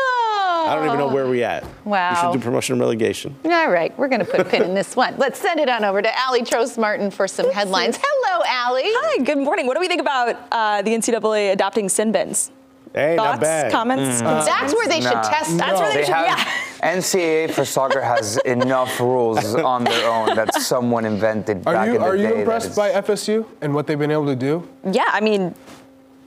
[0.63, 1.63] I don't even know where we at.
[1.85, 2.11] Wow.
[2.11, 3.35] We should do promotion and relegation.
[3.45, 5.15] All right, we're going to put a pin in this one.
[5.17, 7.97] Let's send it on over to Allie Trost Martin for some headlines.
[8.01, 8.83] Hello, Allie.
[8.85, 9.65] Hi, good morning.
[9.65, 12.51] What do we think about uh, the NCAA adopting sin bins?
[12.93, 13.71] Hey, not Thoughts, bad.
[13.71, 14.21] comments?
[14.21, 14.45] Mm.
[14.45, 15.21] That's where they should Nah.
[15.23, 15.57] test.
[15.57, 16.37] That's where they They should, have
[16.83, 16.93] yeah.
[16.97, 21.95] NCAA for soccer has enough rules on their own that someone invented Are back you
[21.95, 22.23] in the are day.
[22.23, 24.67] you that impressed by FSU and what they've been able to do?
[24.91, 25.55] Yeah, I mean,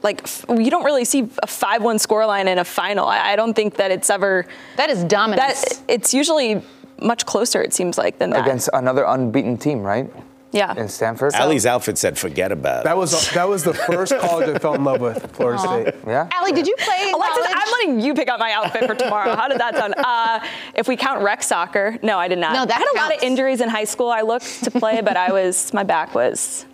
[0.04, 3.06] like you don't really see a five-one scoreline in a final.
[3.06, 5.64] I, I don't think that it's ever That is dominance.
[5.64, 5.82] that.
[5.88, 6.62] It's usually
[7.02, 7.60] much closer.
[7.62, 8.42] It seems like than that.
[8.46, 10.08] against another unbeaten team, right?
[10.54, 10.72] yeah.
[10.78, 11.34] In Stanford.
[11.34, 14.74] Ali's outfit said, "Forget about it." That was that was the first college I fell
[14.74, 15.94] in love with, Florida State.
[16.06, 16.28] Yeah.
[16.38, 17.56] Ali, did you play Alexis, college?
[17.56, 19.34] I'm letting you pick out my outfit for tomorrow.
[19.34, 19.94] How did that sound?
[19.98, 20.38] Uh,
[20.76, 22.52] if we count rec soccer, no, I did not.
[22.52, 24.10] No, that I had a lot of injuries in high school.
[24.10, 26.66] I looked to play, but I was my back was.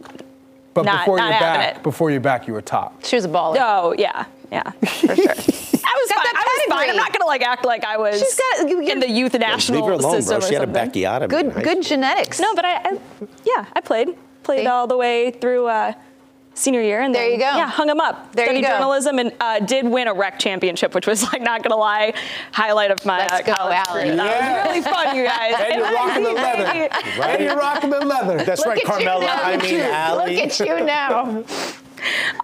[0.73, 1.83] But Not- before not you're back, it.
[1.83, 3.05] before you're back, you were top.
[3.05, 3.57] she was a baller.
[3.61, 5.07] Oh yeah, yeah, for sure.
[5.29, 6.33] I was Got fine.
[6.33, 6.91] the I was fine.
[6.91, 9.81] I'm not gonna like act like I was She's got- you- in the youth national
[9.81, 10.47] Leave her alone, system bro.
[10.47, 11.29] or She had a something.
[11.29, 12.39] Good, good genetics.
[12.39, 12.99] No, but I, I
[13.45, 14.67] yeah, I played played See?
[14.67, 15.93] all the way through uh,
[16.61, 17.45] senior year, and There then, you go.
[17.57, 18.33] Yeah, hung them up.
[18.33, 18.69] There you Studied go.
[18.69, 22.13] journalism and uh, did win a rec championship, which was like not gonna lie,
[22.53, 24.03] highlight of my Let's uh, go, college Allie.
[24.03, 24.17] career.
[24.17, 25.55] That was really fun, you guys.
[25.59, 27.23] And you're rocking the leather.
[27.23, 28.45] And you're rocking the leather.
[28.45, 29.21] That's right, Look at you Carmella.
[29.23, 29.43] now.
[29.43, 30.37] I mean, Allie.
[30.37, 31.45] Look at you now.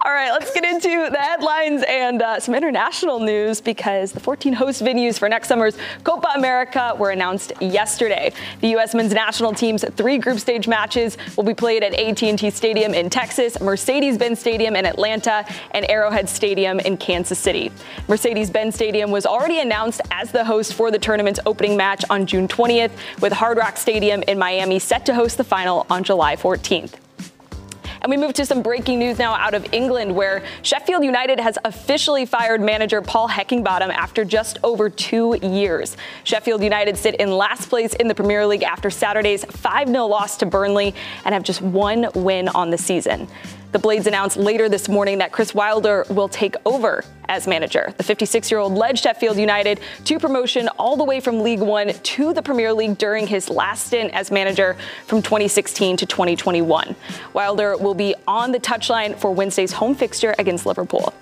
[0.05, 4.53] All right, let's get into the headlines and uh, some international news because the 14
[4.53, 8.31] host venues for next summer's Copa America were announced yesterday.
[8.61, 8.93] The U.S.
[8.93, 13.59] men's national team's three group stage matches will be played at AT&T Stadium in Texas,
[13.59, 17.71] Mercedes-Benz Stadium in Atlanta, and Arrowhead Stadium in Kansas City.
[18.07, 22.47] Mercedes-Benz Stadium was already announced as the host for the tournament's opening match on June
[22.47, 22.91] 20th,
[23.21, 27.06] with Hard Rock Stadium in Miami set to host the final on July 14th.
[28.07, 31.57] And we move to some breaking news now out of England, where Sheffield United has
[31.65, 35.97] officially fired manager Paul Heckingbottom after just over two years.
[36.23, 40.37] Sheffield United sit in last place in the Premier League after Saturday's 5 0 loss
[40.37, 43.27] to Burnley and have just one win on the season.
[43.73, 47.93] The Blades announced later this morning that Chris Wilder will take over as manager.
[47.97, 51.89] The 56 year old led Sheffield United to promotion all the way from League One
[51.89, 56.95] to the Premier League during his last stint as manager from 2016 to 2021.
[57.33, 61.13] Wilder will be on the touchline for Wednesday's home fixture against Liverpool.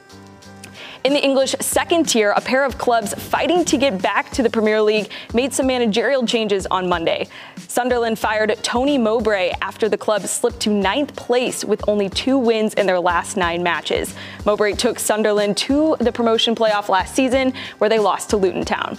[1.05, 4.49] In the English second tier, a pair of clubs fighting to get back to the
[4.49, 7.27] Premier League made some managerial changes on Monday.
[7.67, 12.73] Sunderland fired Tony Mowbray after the club slipped to ninth place with only two wins
[12.73, 14.15] in their last nine matches.
[14.47, 18.97] Mowbray took Sunderland to the promotion playoff last season, where they lost to Luton Town.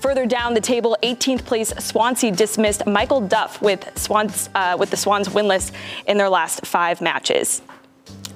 [0.00, 4.96] Further down the table, 18th place Swansea dismissed Michael Duff with, Swans, uh, with the
[4.96, 5.70] Swans winless
[6.06, 7.60] in their last five matches.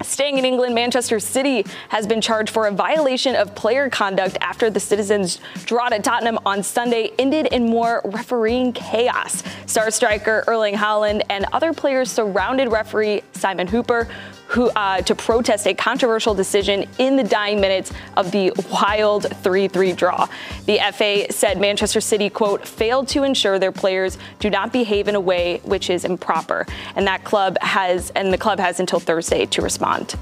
[0.06, 4.70] Staying in England, Manchester City has been charged for a violation of player conduct after
[4.70, 9.42] the Citizens' draw to Tottenham on Sunday ended in more refereeing chaos.
[9.66, 14.08] Star striker Erling Haaland and other players surrounded referee Simon Hooper
[14.48, 19.96] who, uh, to protest a controversial decision in the dying minutes of the wild 3-3
[19.96, 20.28] draw.
[20.66, 25.14] The FA said Manchester City, quote, failed to ensure their players do not behave in
[25.14, 26.66] a way which is improper.
[26.94, 30.16] And that club has, and the club has until Thursday to respond.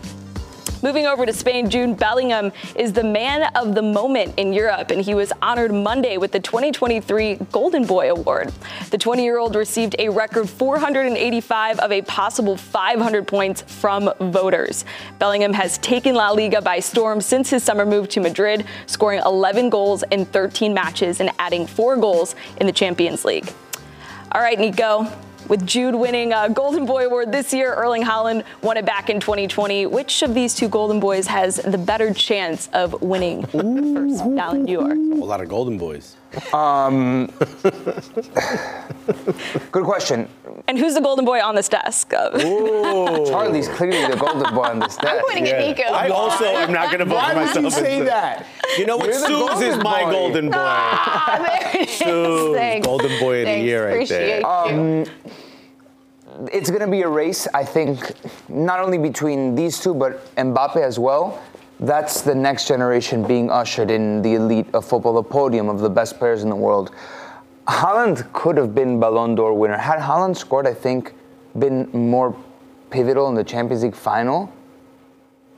[0.85, 5.01] Moving over to Spain, Jude Bellingham is the man of the moment in Europe, and
[5.01, 8.52] he was honored Monday with the 2023 Golden Boy Award.
[8.90, 14.85] The 20 year old received a record 485 of a possible 500 points from voters.
[15.19, 19.71] Bellingham has taken La Liga by storm since his summer move to Madrid, scoring 11
[19.71, 23.50] goals in 13 matches and adding four goals in the Champions League.
[24.33, 25.11] All right, Nico,
[25.49, 29.21] With Jude winning a Golden Boy Award this year, Erling Haaland won it back in
[29.21, 29.85] 2020.
[29.87, 34.65] Which of these two Golden Boys has the better chance of winning the first Ballon
[34.65, 34.92] d'Or?
[34.92, 36.17] A lot of Golden Boys.
[36.52, 37.26] Um,
[39.72, 40.28] good question.
[40.68, 42.10] And who's the Golden Boy on this desk?
[42.10, 45.14] Charlie's clearly the golden boy on this desk.
[45.14, 45.82] I'm pointing at Nico.
[45.92, 47.64] I also am not going to vote Why for would myself.
[47.64, 48.46] you say that?
[48.78, 49.06] You know what?
[49.06, 50.10] You're Suze is my boy.
[50.10, 50.56] golden boy.
[50.58, 51.98] Ah, there it is.
[51.98, 54.70] Suze, golden boy of the year right Appreciate there.
[54.70, 55.06] you.
[56.52, 58.12] It's going to be a race, I think,
[58.48, 61.40] not only between these two, but Mbappe as well.
[61.81, 65.90] That's the next generation being ushered in the elite of football, the podium of the
[65.90, 66.92] best players in the world.
[67.66, 69.77] Haaland could have been Ballon d'Or winner.
[69.77, 71.14] Had Haaland scored, I think,
[71.58, 72.37] been more
[72.90, 74.52] pivotal in the Champions League final,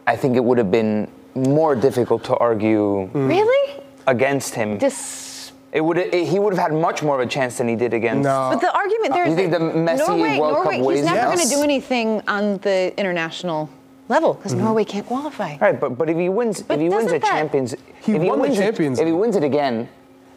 [0.06, 3.28] I think it would have been more difficult to argue mm.
[3.28, 3.82] Really?
[4.06, 4.78] against him.
[4.78, 7.92] Dis- It would he would have had much more of a chance than he did
[7.92, 8.22] against.
[8.24, 8.48] No.
[8.52, 10.98] but the argument there is You think that the Messi Norway, World Cup Norway, weighs
[11.00, 11.36] he's never in?
[11.36, 13.68] going to do anything on the international
[14.08, 14.64] level because mm-hmm.
[14.64, 15.56] Norway can't qualify.
[15.58, 18.12] Right, but but if he wins, But if he wins doesn't a that- Champions, He
[18.14, 19.88] if won the wins it- Champions if he wins it again,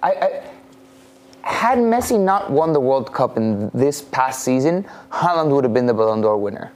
[0.01, 0.43] I, I
[1.41, 5.85] had Messi not won the World Cup in this past season, Haaland would have been
[5.85, 6.71] the Ballon d'Or winner.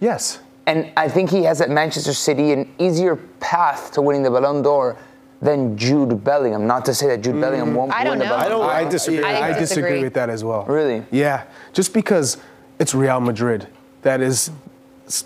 [0.00, 0.38] Yes.
[0.66, 4.62] And I think he has at Manchester City an easier path to winning the Ballon
[4.62, 4.96] d'Or
[5.42, 6.66] than Jude Bellingham.
[6.66, 7.76] Not to say that Jude Bellingham mm.
[7.76, 8.30] won't I win don't the know.
[8.30, 8.70] Ballon I don't- d'Or.
[8.70, 9.22] I disagree.
[9.24, 10.02] I I, disagree disagree.
[10.02, 10.64] with that as well.
[10.64, 11.04] Really?
[11.10, 12.38] Yeah, just because
[12.78, 13.68] it's Real Madrid.
[14.02, 14.50] That is,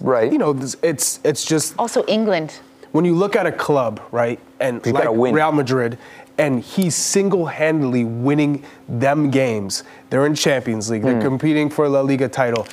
[0.00, 0.32] Right.
[0.32, 2.58] you know, it's it's just Also, England.
[2.92, 5.34] when you look at a club, right, and You like win.
[5.34, 5.98] Real Madrid,
[6.36, 9.84] and he's single-handedly winning them games.
[10.10, 11.02] They're in Champions League.
[11.02, 11.08] Hmm.
[11.08, 12.66] They're competing for a La Liga title.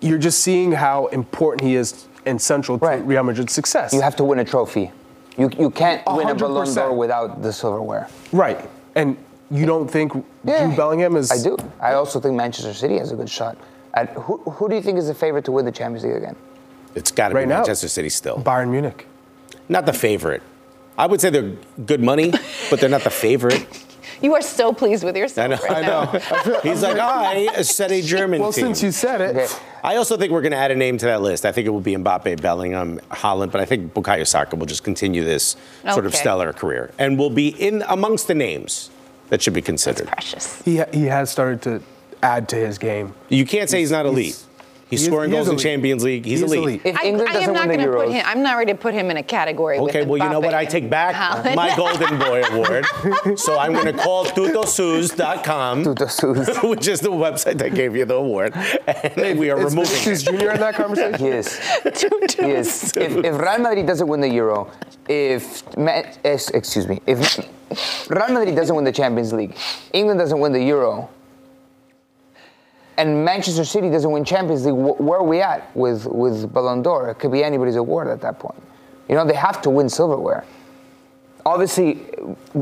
[0.00, 3.92] You're just seeing how important he is and central to Real Madrid's success.
[3.92, 4.90] You have to win a trophy.
[5.38, 8.08] You, you can't A win a hundred Ballon d'Or without the silverware.
[8.32, 8.58] right,
[8.94, 9.16] and
[9.50, 11.30] you don't think Jude Bellingham is?
[11.30, 11.56] I do.
[11.80, 13.56] I also think Manchester City has a good shot.
[13.94, 16.36] At, who, who do you think is the favorite to win the Champions League again?
[16.94, 17.56] It's got to Right be now.
[17.58, 18.36] Manchester City still.
[18.38, 19.06] Bayern Munich.
[19.68, 20.42] Not the favorite.
[20.98, 21.54] I would say they're
[21.86, 22.32] good money,
[22.68, 23.66] but they're not the favorite.
[24.22, 26.02] You are so pleased with yourself I know.
[26.02, 26.60] right now.
[26.60, 28.42] He's like, ah, I said a German team.
[28.42, 28.64] Well, team.
[28.66, 29.46] since you said it, Okay.
[29.82, 31.46] I also think we're going to add a name to that list.
[31.46, 34.84] I think it will be Mbappe, Bellingham, Haaland, but I think Bukayo Saka will just
[34.84, 35.56] continue this
[35.90, 38.90] sort of stellar career and will be in amongst the names
[39.30, 40.08] that should be considered.
[40.08, 40.60] Precious.
[40.62, 41.82] he he has started to
[42.22, 43.14] add to his game.
[43.28, 44.38] You can't say he's not elite.
[44.88, 45.70] He's, he is- scoring he is goals in.
[45.70, 46.24] Champions League.
[46.24, 46.62] He's He is elite.
[46.64, 46.80] elite.
[46.84, 48.24] If I, England I doesn't am not win the going to Euros, put him.
[48.26, 49.78] I'm not ready to put him in a category.
[49.78, 50.52] Okay, with well, you know what?
[50.52, 51.54] I take back Haaland.
[51.54, 53.38] my Golden Boy Award.
[53.38, 58.14] so I'm going to call tutosuz.com, Tuto which is the website that gave you the
[58.16, 58.52] award.
[58.56, 60.38] And we are Is removing Vinicius it.
[60.40, 60.50] Jr.
[60.50, 61.24] in that conversation?
[61.24, 61.84] yes.
[61.84, 62.34] is.
[62.34, 62.96] he is.
[62.96, 64.70] If, if Real Madrid doesn't win the Euro,
[65.08, 65.62] if
[66.24, 67.38] excuse me, if
[68.10, 69.56] Real Madrid doesn't win the Champions League,
[69.92, 71.08] England doesn't win the Euro,
[72.96, 77.10] and Manchester City doesn't win Champions League, where are we at with with Ballon d'Or?
[77.10, 78.60] It could be anybody's award at that point.
[79.08, 80.44] You know, they have to win silverware.
[81.46, 81.98] Obviously,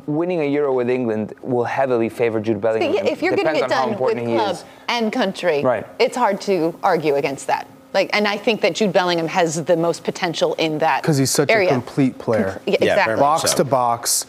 [0.07, 2.95] winning a Euro with England will heavily favor Jude Bellingham.
[2.95, 4.65] Yeah, if you're going to get done with club is.
[4.89, 5.85] and country, Right.
[5.99, 7.67] it's hard to argue against that.
[7.93, 11.31] Like, and I think that Jude Bellingham has the most potential in that Because he's
[11.31, 11.71] such area.
[11.71, 12.61] a complete player.
[12.67, 13.05] Yeah, Yeah, exactly.
[13.07, 13.21] very much.
[13.21, 13.57] box so.
[13.57, 14.27] to box,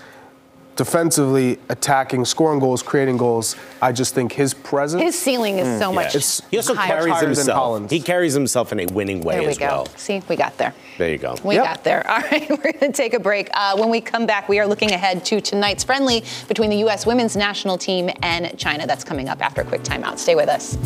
[0.80, 3.57] defensively, attacking, scoring goals, creating goals.
[3.82, 5.03] I just think his presence.
[5.03, 6.07] His ceiling is so much.
[6.15, 6.88] It's- He also higher.
[7.01, 7.91] carries than himself.
[7.91, 9.65] He carries himself in a winning way There we as go.
[9.67, 9.88] well.
[9.97, 10.73] See, we got there.
[10.97, 11.36] There you go.
[11.43, 11.65] We Yep.
[11.65, 12.07] got there.
[12.09, 13.49] All right, we're going to take a break.
[13.53, 17.05] Uh, when we come back, we are looking ahead to tonight's friendly between the U.S.
[17.05, 18.88] women's national team and China.
[18.88, 20.17] That's coming up after a quick timeout.
[20.17, 20.77] Stay with us.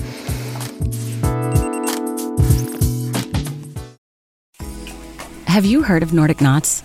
[5.47, 6.81] Have you heard of Nordic Knots?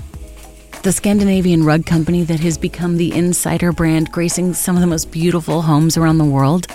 [0.85, 5.11] The Scandinavian rug company that has become the insider brand gracing some of the most
[5.11, 6.69] beautiful homes around the world?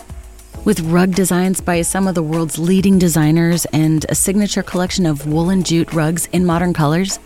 [0.66, 5.26] With rug designs by some of the world's leading designers and a signature collection of
[5.26, 7.18] woolen jute rugs in modern colors?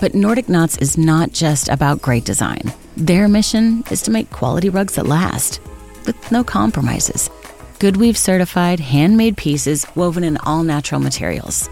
[0.00, 2.72] But Nordic Knots is not just about great design.
[2.96, 5.60] Their mission is to make quality rugs that last,
[6.04, 7.30] with no compromises.
[7.78, 11.70] Goodweave certified handmade pieces woven in all natural materials.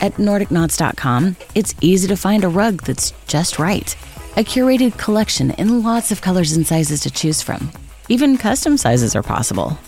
[0.00, 3.94] At NordicKnots.com, it's easy to find a rug that's just right.
[4.36, 7.70] A curated collection in lots of colors and sizes to choose from.
[8.08, 9.78] Even custom sizes are possible.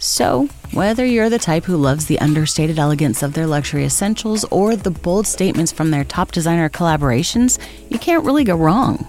[0.00, 4.74] So, whether you're the type who loves the understated elegance of their luxury essentials or
[4.74, 9.06] the bold statements from their top designer collaborations, you can't really go wrong.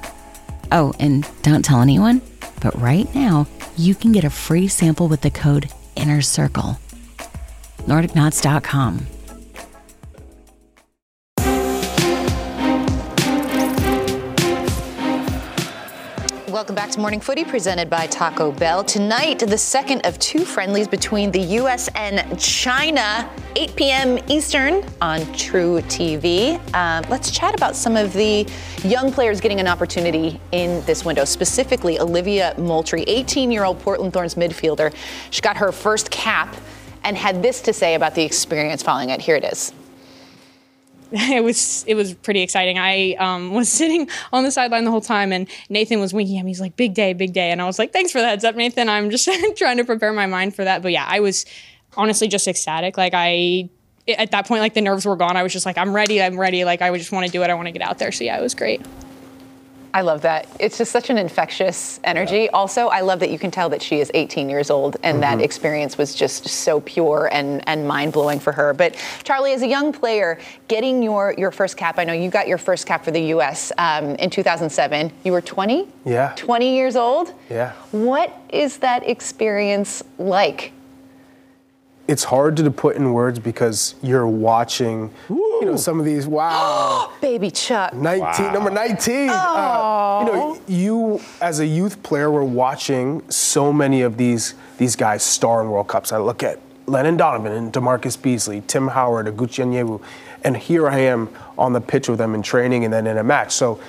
[0.72, 2.22] Oh, and don't tell anyone,
[2.62, 6.80] but right now, you can get a free sample with the code INNER CIRCLE.
[7.88, 9.08] NordicKnots.com.
[16.98, 18.84] To Morning Footy, presented by Taco Bell.
[18.84, 21.90] Tonight, the second of two friendlies between the U.S.
[21.94, 24.20] and China, 8 p.m.
[24.28, 26.60] Eastern on truTV.
[26.74, 28.48] Uh, let's chat about some of the
[28.84, 34.12] young players getting an opportunity in this window, specifically Olivia Moultrie, 18 year old Portland
[34.12, 34.92] Thorns midfielder.
[35.30, 36.56] She got her first cap
[37.04, 39.22] and had this to say about the experience following it.
[39.22, 39.72] Here it is.
[41.12, 42.78] it was it was pretty exciting.
[42.78, 46.46] I um, was sitting on the sideline the whole time, and Nathan was winking at
[46.46, 46.52] me.
[46.52, 48.56] He's like, "Big day, big day," and I was like, "Thanks for the heads up,
[48.56, 50.82] Nathan." I'm just trying to prepare my mind for that.
[50.82, 51.46] But yeah, I was
[51.96, 52.98] honestly just ecstatic.
[52.98, 53.70] Like I
[54.08, 55.38] at that point, like the nerves were gone.
[55.38, 57.50] I was just like, "I'm ready, I'm ready." Like I just want to do it.
[57.50, 58.12] I want to get out there.
[58.12, 58.82] So yeah, it was great.
[59.98, 60.48] I love that.
[60.60, 62.42] It's just such an infectious energy.
[62.42, 62.50] Yeah.
[62.54, 65.40] Also, I love that you can tell that she is 18 years old and mm-hmm.
[65.40, 68.76] that experience was just so pure and, and mind blowing for her.
[68.76, 72.48] But Charlie, as a young player, getting your, your first cap, I know you got
[72.48, 73.72] your first cap for the U.S.
[73.80, 75.12] Um, in 2007.
[75.24, 75.88] You were 20?
[76.06, 76.32] Yeah.
[76.36, 77.34] 20 years old?
[77.50, 77.72] Yeah.
[77.90, 80.74] What is that experience like?
[82.08, 85.12] It's hard to put in words because you're watching.
[85.30, 87.12] Ooh you know, some of these, wow.
[87.22, 87.94] Baby Chuck.
[87.94, 88.54] 19, wow.
[88.54, 89.30] number 19.
[89.30, 94.96] Uh, you know, you as a youth player were watching so many of these these
[94.96, 96.12] guys star in World Cups.
[96.12, 100.02] I look at Landon Donovan and DaMarcus Beasley, Tim Howard, Oguchi Onyewu,
[100.44, 103.24] and here I am on the pitch with them in training and then in a
[103.24, 103.52] match.
[103.52, 103.80] So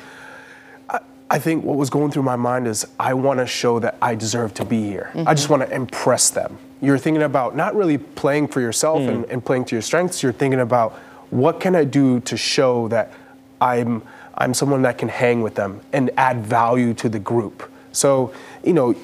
[0.88, 1.00] I,
[1.30, 4.14] I think what was going through my mind is I want to show that I
[4.14, 5.10] deserve to be here.
[5.14, 5.28] Mm-hmm.
[5.28, 6.58] I just want to impress them.
[6.80, 9.08] You're thinking about not really playing for yourself mm.
[9.08, 10.22] and, and playing to your strengths.
[10.22, 10.92] You're thinking about
[11.30, 13.12] what can I do to show that
[13.60, 14.02] I'm
[14.40, 17.68] I'm someone that can hang with them and add value to the group.
[17.90, 18.94] So, you know,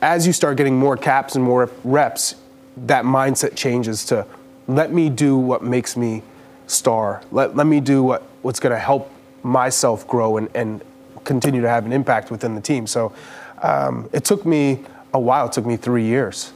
[0.00, 2.34] as you start getting more caps and more reps,
[2.76, 4.26] that mindset changes to
[4.66, 6.24] let me do what makes me
[6.66, 7.22] star.
[7.30, 9.08] Let, let me do what, what's going to help
[9.44, 10.82] myself grow and, and
[11.22, 12.88] continue to have an impact within the team.
[12.88, 13.12] So
[13.62, 14.80] um, it took me
[15.14, 16.52] a while, it took me three years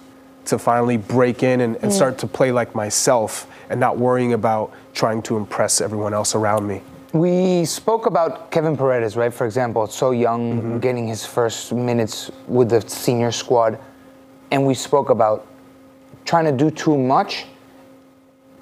[0.46, 1.94] to finally break in and, and mm.
[1.94, 6.66] start to play like myself and not worrying about trying to impress everyone else around
[6.66, 6.80] me.
[7.12, 9.32] We spoke about Kevin Paredes, right?
[9.32, 10.78] For example, so young, mm-hmm.
[10.80, 13.78] getting his first minutes with the senior squad.
[14.50, 15.46] And we spoke about
[16.24, 17.46] trying to do too much,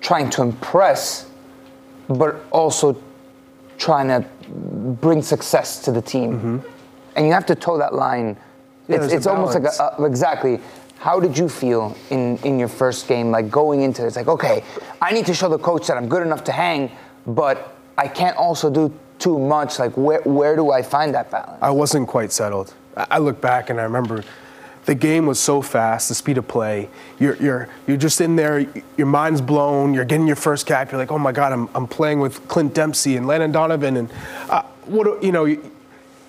[0.01, 1.29] trying to impress,
[2.09, 3.01] but also
[3.79, 4.25] trying to
[5.01, 6.33] bring success to the team.
[6.33, 6.59] Mm-hmm.
[7.17, 8.37] And you have to toe that line.
[8.89, 10.61] Yeah, it's, it's almost like a, a, exactly
[11.05, 14.07] how did you feel in, in your first game, like going into it?
[14.07, 14.65] It's like, okay,
[15.03, 16.91] I need to show the coach that I'm good enough to hang,
[17.27, 19.79] but I can't also do too much.
[19.79, 21.59] Like, where, where do I find that balance?
[21.61, 22.73] I wasn't quite settled.
[22.97, 24.25] I look back and I remember
[24.87, 26.89] the game was so fast, the speed of play.
[27.19, 30.99] You're, you're, you're just in there, your mind's blown, you're getting your first cap, you're
[30.99, 33.99] like, oh my God, I'm, I'm playing with Clint Dempsey and Landon Donovan.
[33.99, 34.11] And
[34.49, 35.45] uh, what, you know,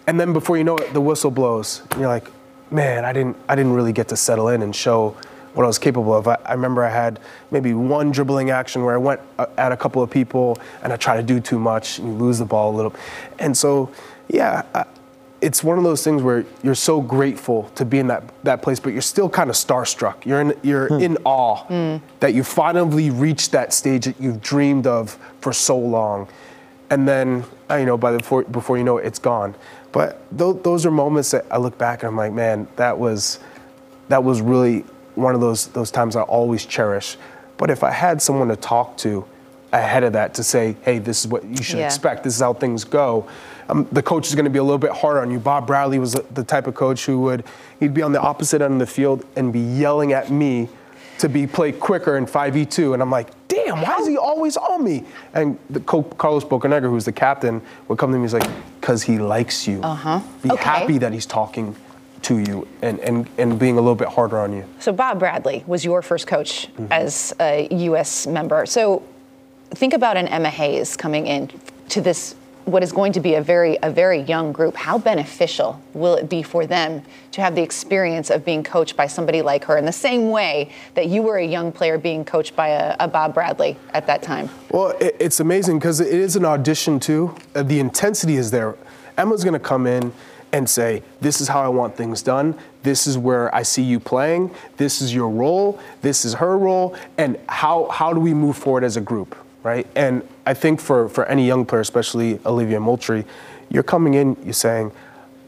[0.05, 1.82] and then before you know it, the whistle blows.
[1.91, 2.30] And you're like,
[2.76, 5.15] man, I didn't I didn't really get to settle in and show
[5.53, 6.28] what I was capable of.
[6.28, 7.17] I, I, remember I had
[7.49, 10.97] maybe one dribbling action where I went uh, at a couple of people and I
[10.97, 12.93] tried to do too much and you lose the ball a little.
[13.39, 13.89] And so,
[14.28, 14.84] yeah, I,
[15.41, 18.80] it's one of those things where you're so grateful to be in that, that place,
[18.80, 20.26] but you're still kind of starstruck.
[20.26, 20.99] You're in you're hmm.
[20.99, 22.03] in awe hmm.
[22.19, 26.28] that you finally reached that stage that you've dreamed of for so long,
[26.89, 29.55] and then you know by the before, before you know it, it's gone.
[29.96, 33.39] But th- those are moments that I look back and I'm like, man, that was
[34.10, 34.82] that was really
[35.16, 37.16] one of those those times I always cherish.
[37.56, 39.24] But if I had someone to talk to
[39.72, 41.86] ahead of that to say, hey, this is what you should yeah.
[41.86, 42.26] expect.
[42.26, 43.26] This is how things go.
[43.70, 45.39] Um, the coach is going to be a little bit harder on you.
[45.39, 47.46] Bob Bradley was the type of coach who would
[47.80, 50.68] he'd be on the opposite end of the field and be yelling at me
[51.20, 54.84] to be played quicker in 5v2 and i'm like damn why is he always on
[54.84, 55.03] me
[55.34, 58.49] and the carlos bocanegra who's the captain would come to me he's like
[58.80, 60.20] because he likes you uh-huh.
[60.43, 60.63] be okay.
[60.63, 61.76] happy that he's talking
[62.22, 65.63] to you and, and, and being a little bit harder on you so bob bradley
[65.68, 66.88] was your first coach mm-hmm.
[66.91, 69.03] as a us member so
[69.72, 71.49] think about an emma hayes coming in
[71.89, 72.36] to this
[72.66, 76.28] what is going to be a very a very young group how beneficial will it
[76.28, 77.01] be for them
[77.32, 80.70] to have the experience of being coached by somebody like her in the same way
[80.95, 84.22] that you were a young player being coached by a, a bob bradley at that
[84.22, 84.49] time?
[84.72, 87.36] Well it, it's amazing because it is an audition too.
[87.53, 88.76] Uh, the intensity is there.
[89.18, 90.11] Emma's going to come in
[90.51, 92.57] and say this is how i want things done.
[92.82, 94.51] This is where i see you playing.
[94.78, 95.80] This is your role.
[96.01, 96.95] This is her role.
[97.18, 99.36] And how how do we move forward as a group
[99.66, 99.88] right?
[99.95, 103.26] And I think for, for any young player, especially Olivia Moultrie,
[103.70, 104.91] you're coming in, you're saying,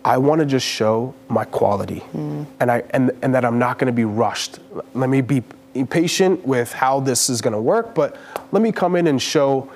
[0.04, 2.48] I want to just show my quality mm.
[2.60, 4.58] and, I, and, and that I'm not going to be rushed.
[4.96, 5.44] Let me be
[5.90, 8.18] patient with how this is going to work, but
[8.52, 9.72] let me come in and show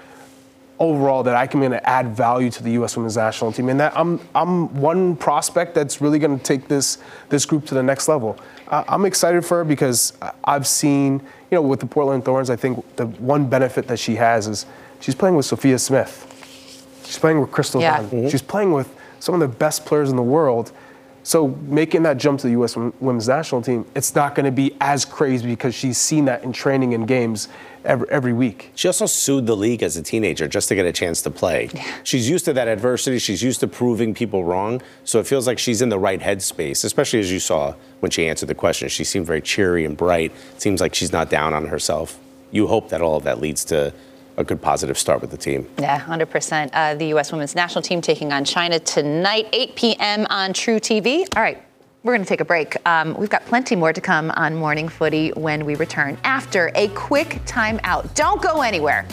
[0.80, 2.98] overall that I can gonna add value to the U.S.
[2.98, 6.98] Women's National Team, and that I'm I'm one prospect that's really gonna take this
[7.30, 8.36] this group to the next level.
[8.68, 10.14] I'm excited for her because
[10.44, 11.22] I've seen,
[11.52, 14.66] you know, with the Portland Thorns, I think the one benefit that she has is
[15.02, 16.28] she's playing with Sophia Smith.
[17.06, 17.98] She's playing with Crystal Yeah.
[17.98, 18.10] Dunn.
[18.10, 18.30] Mm-hmm.
[18.30, 20.72] She's playing with some of the best players in the world.
[21.24, 22.76] So making that jump to the U.S.
[22.76, 26.54] Women's National Team, it's not going to be as crazy because she's seen that in
[26.54, 27.50] training and games
[27.86, 28.72] every, every week.
[28.76, 31.70] She also sued the league as a teenager just to get a chance to play.
[32.04, 33.20] She's used to that adversity.
[33.20, 34.82] She's used to proving people wrong.
[35.04, 38.28] So it feels like she's in the right headspace, especially as you saw when she
[38.28, 38.90] answered the question.
[38.90, 40.32] She seemed very cheery and bright.
[40.58, 42.20] seems like she's not down on herself.
[42.52, 43.94] You hope that all of that leads to
[44.38, 45.70] a good positive start with the team.
[45.80, 46.70] Yeah, 100%.
[46.74, 47.32] Uh, the U.S.
[47.32, 50.28] women's national team taking on China tonight, 8 p.m.
[50.30, 51.28] on truTV.
[51.36, 51.62] All right,
[52.04, 52.76] we're going to take a break.
[52.88, 56.88] Um, we've got plenty more to come on Morning Footy when we return after a
[56.90, 58.14] quick timeout.
[58.16, 59.06] Don't go anywhere.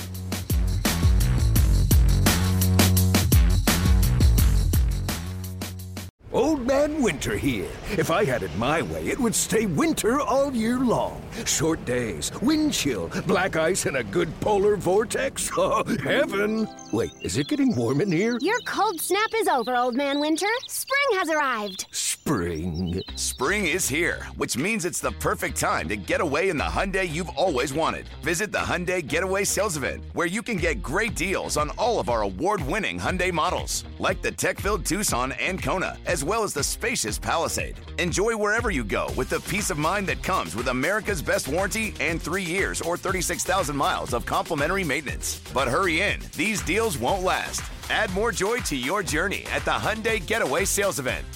[6.33, 7.69] Old Man Winter here.
[7.97, 11.23] If I had it my way, it would stay winter all year long.
[11.47, 15.51] Short days, wind chill, black ice, and a good polar vortex.
[15.61, 16.69] Oh, heaven!
[16.93, 18.39] Wait, is it getting warm in here?
[18.41, 20.47] Your cold snap is over, Old Man Winter.
[20.69, 21.87] Spring has arrived.
[21.91, 23.03] Spring.
[23.17, 27.09] Spring is here, which means it's the perfect time to get away in the Hyundai
[27.09, 28.07] you've always wanted.
[28.23, 32.11] Visit the Hyundai Getaway Sales Event, where you can get great deals on all of
[32.11, 37.19] our award-winning Hyundai models, like the tech-filled Tucson and Kona, as well as the spacious
[37.19, 37.81] Palisade.
[37.99, 41.95] Enjoy wherever you go with the peace of mind that comes with America's best warranty
[42.01, 45.41] and three years or 36,000 miles of complimentary maintenance.
[45.53, 47.61] But hurry in, these deals won't last.
[47.91, 51.27] Add more joy to your journey at the Hyundai Getaway Sales Event.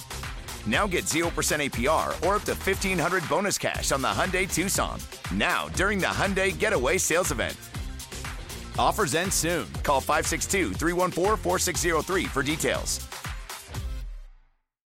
[0.65, 4.99] Now get 0% APR or up to 1500 bonus cash on the Hyundai Tucson.
[5.31, 7.55] Now, during the Hyundai Getaway Sales Event.
[8.79, 9.67] Offers end soon.
[9.83, 13.12] Call 562 314 4603 for details.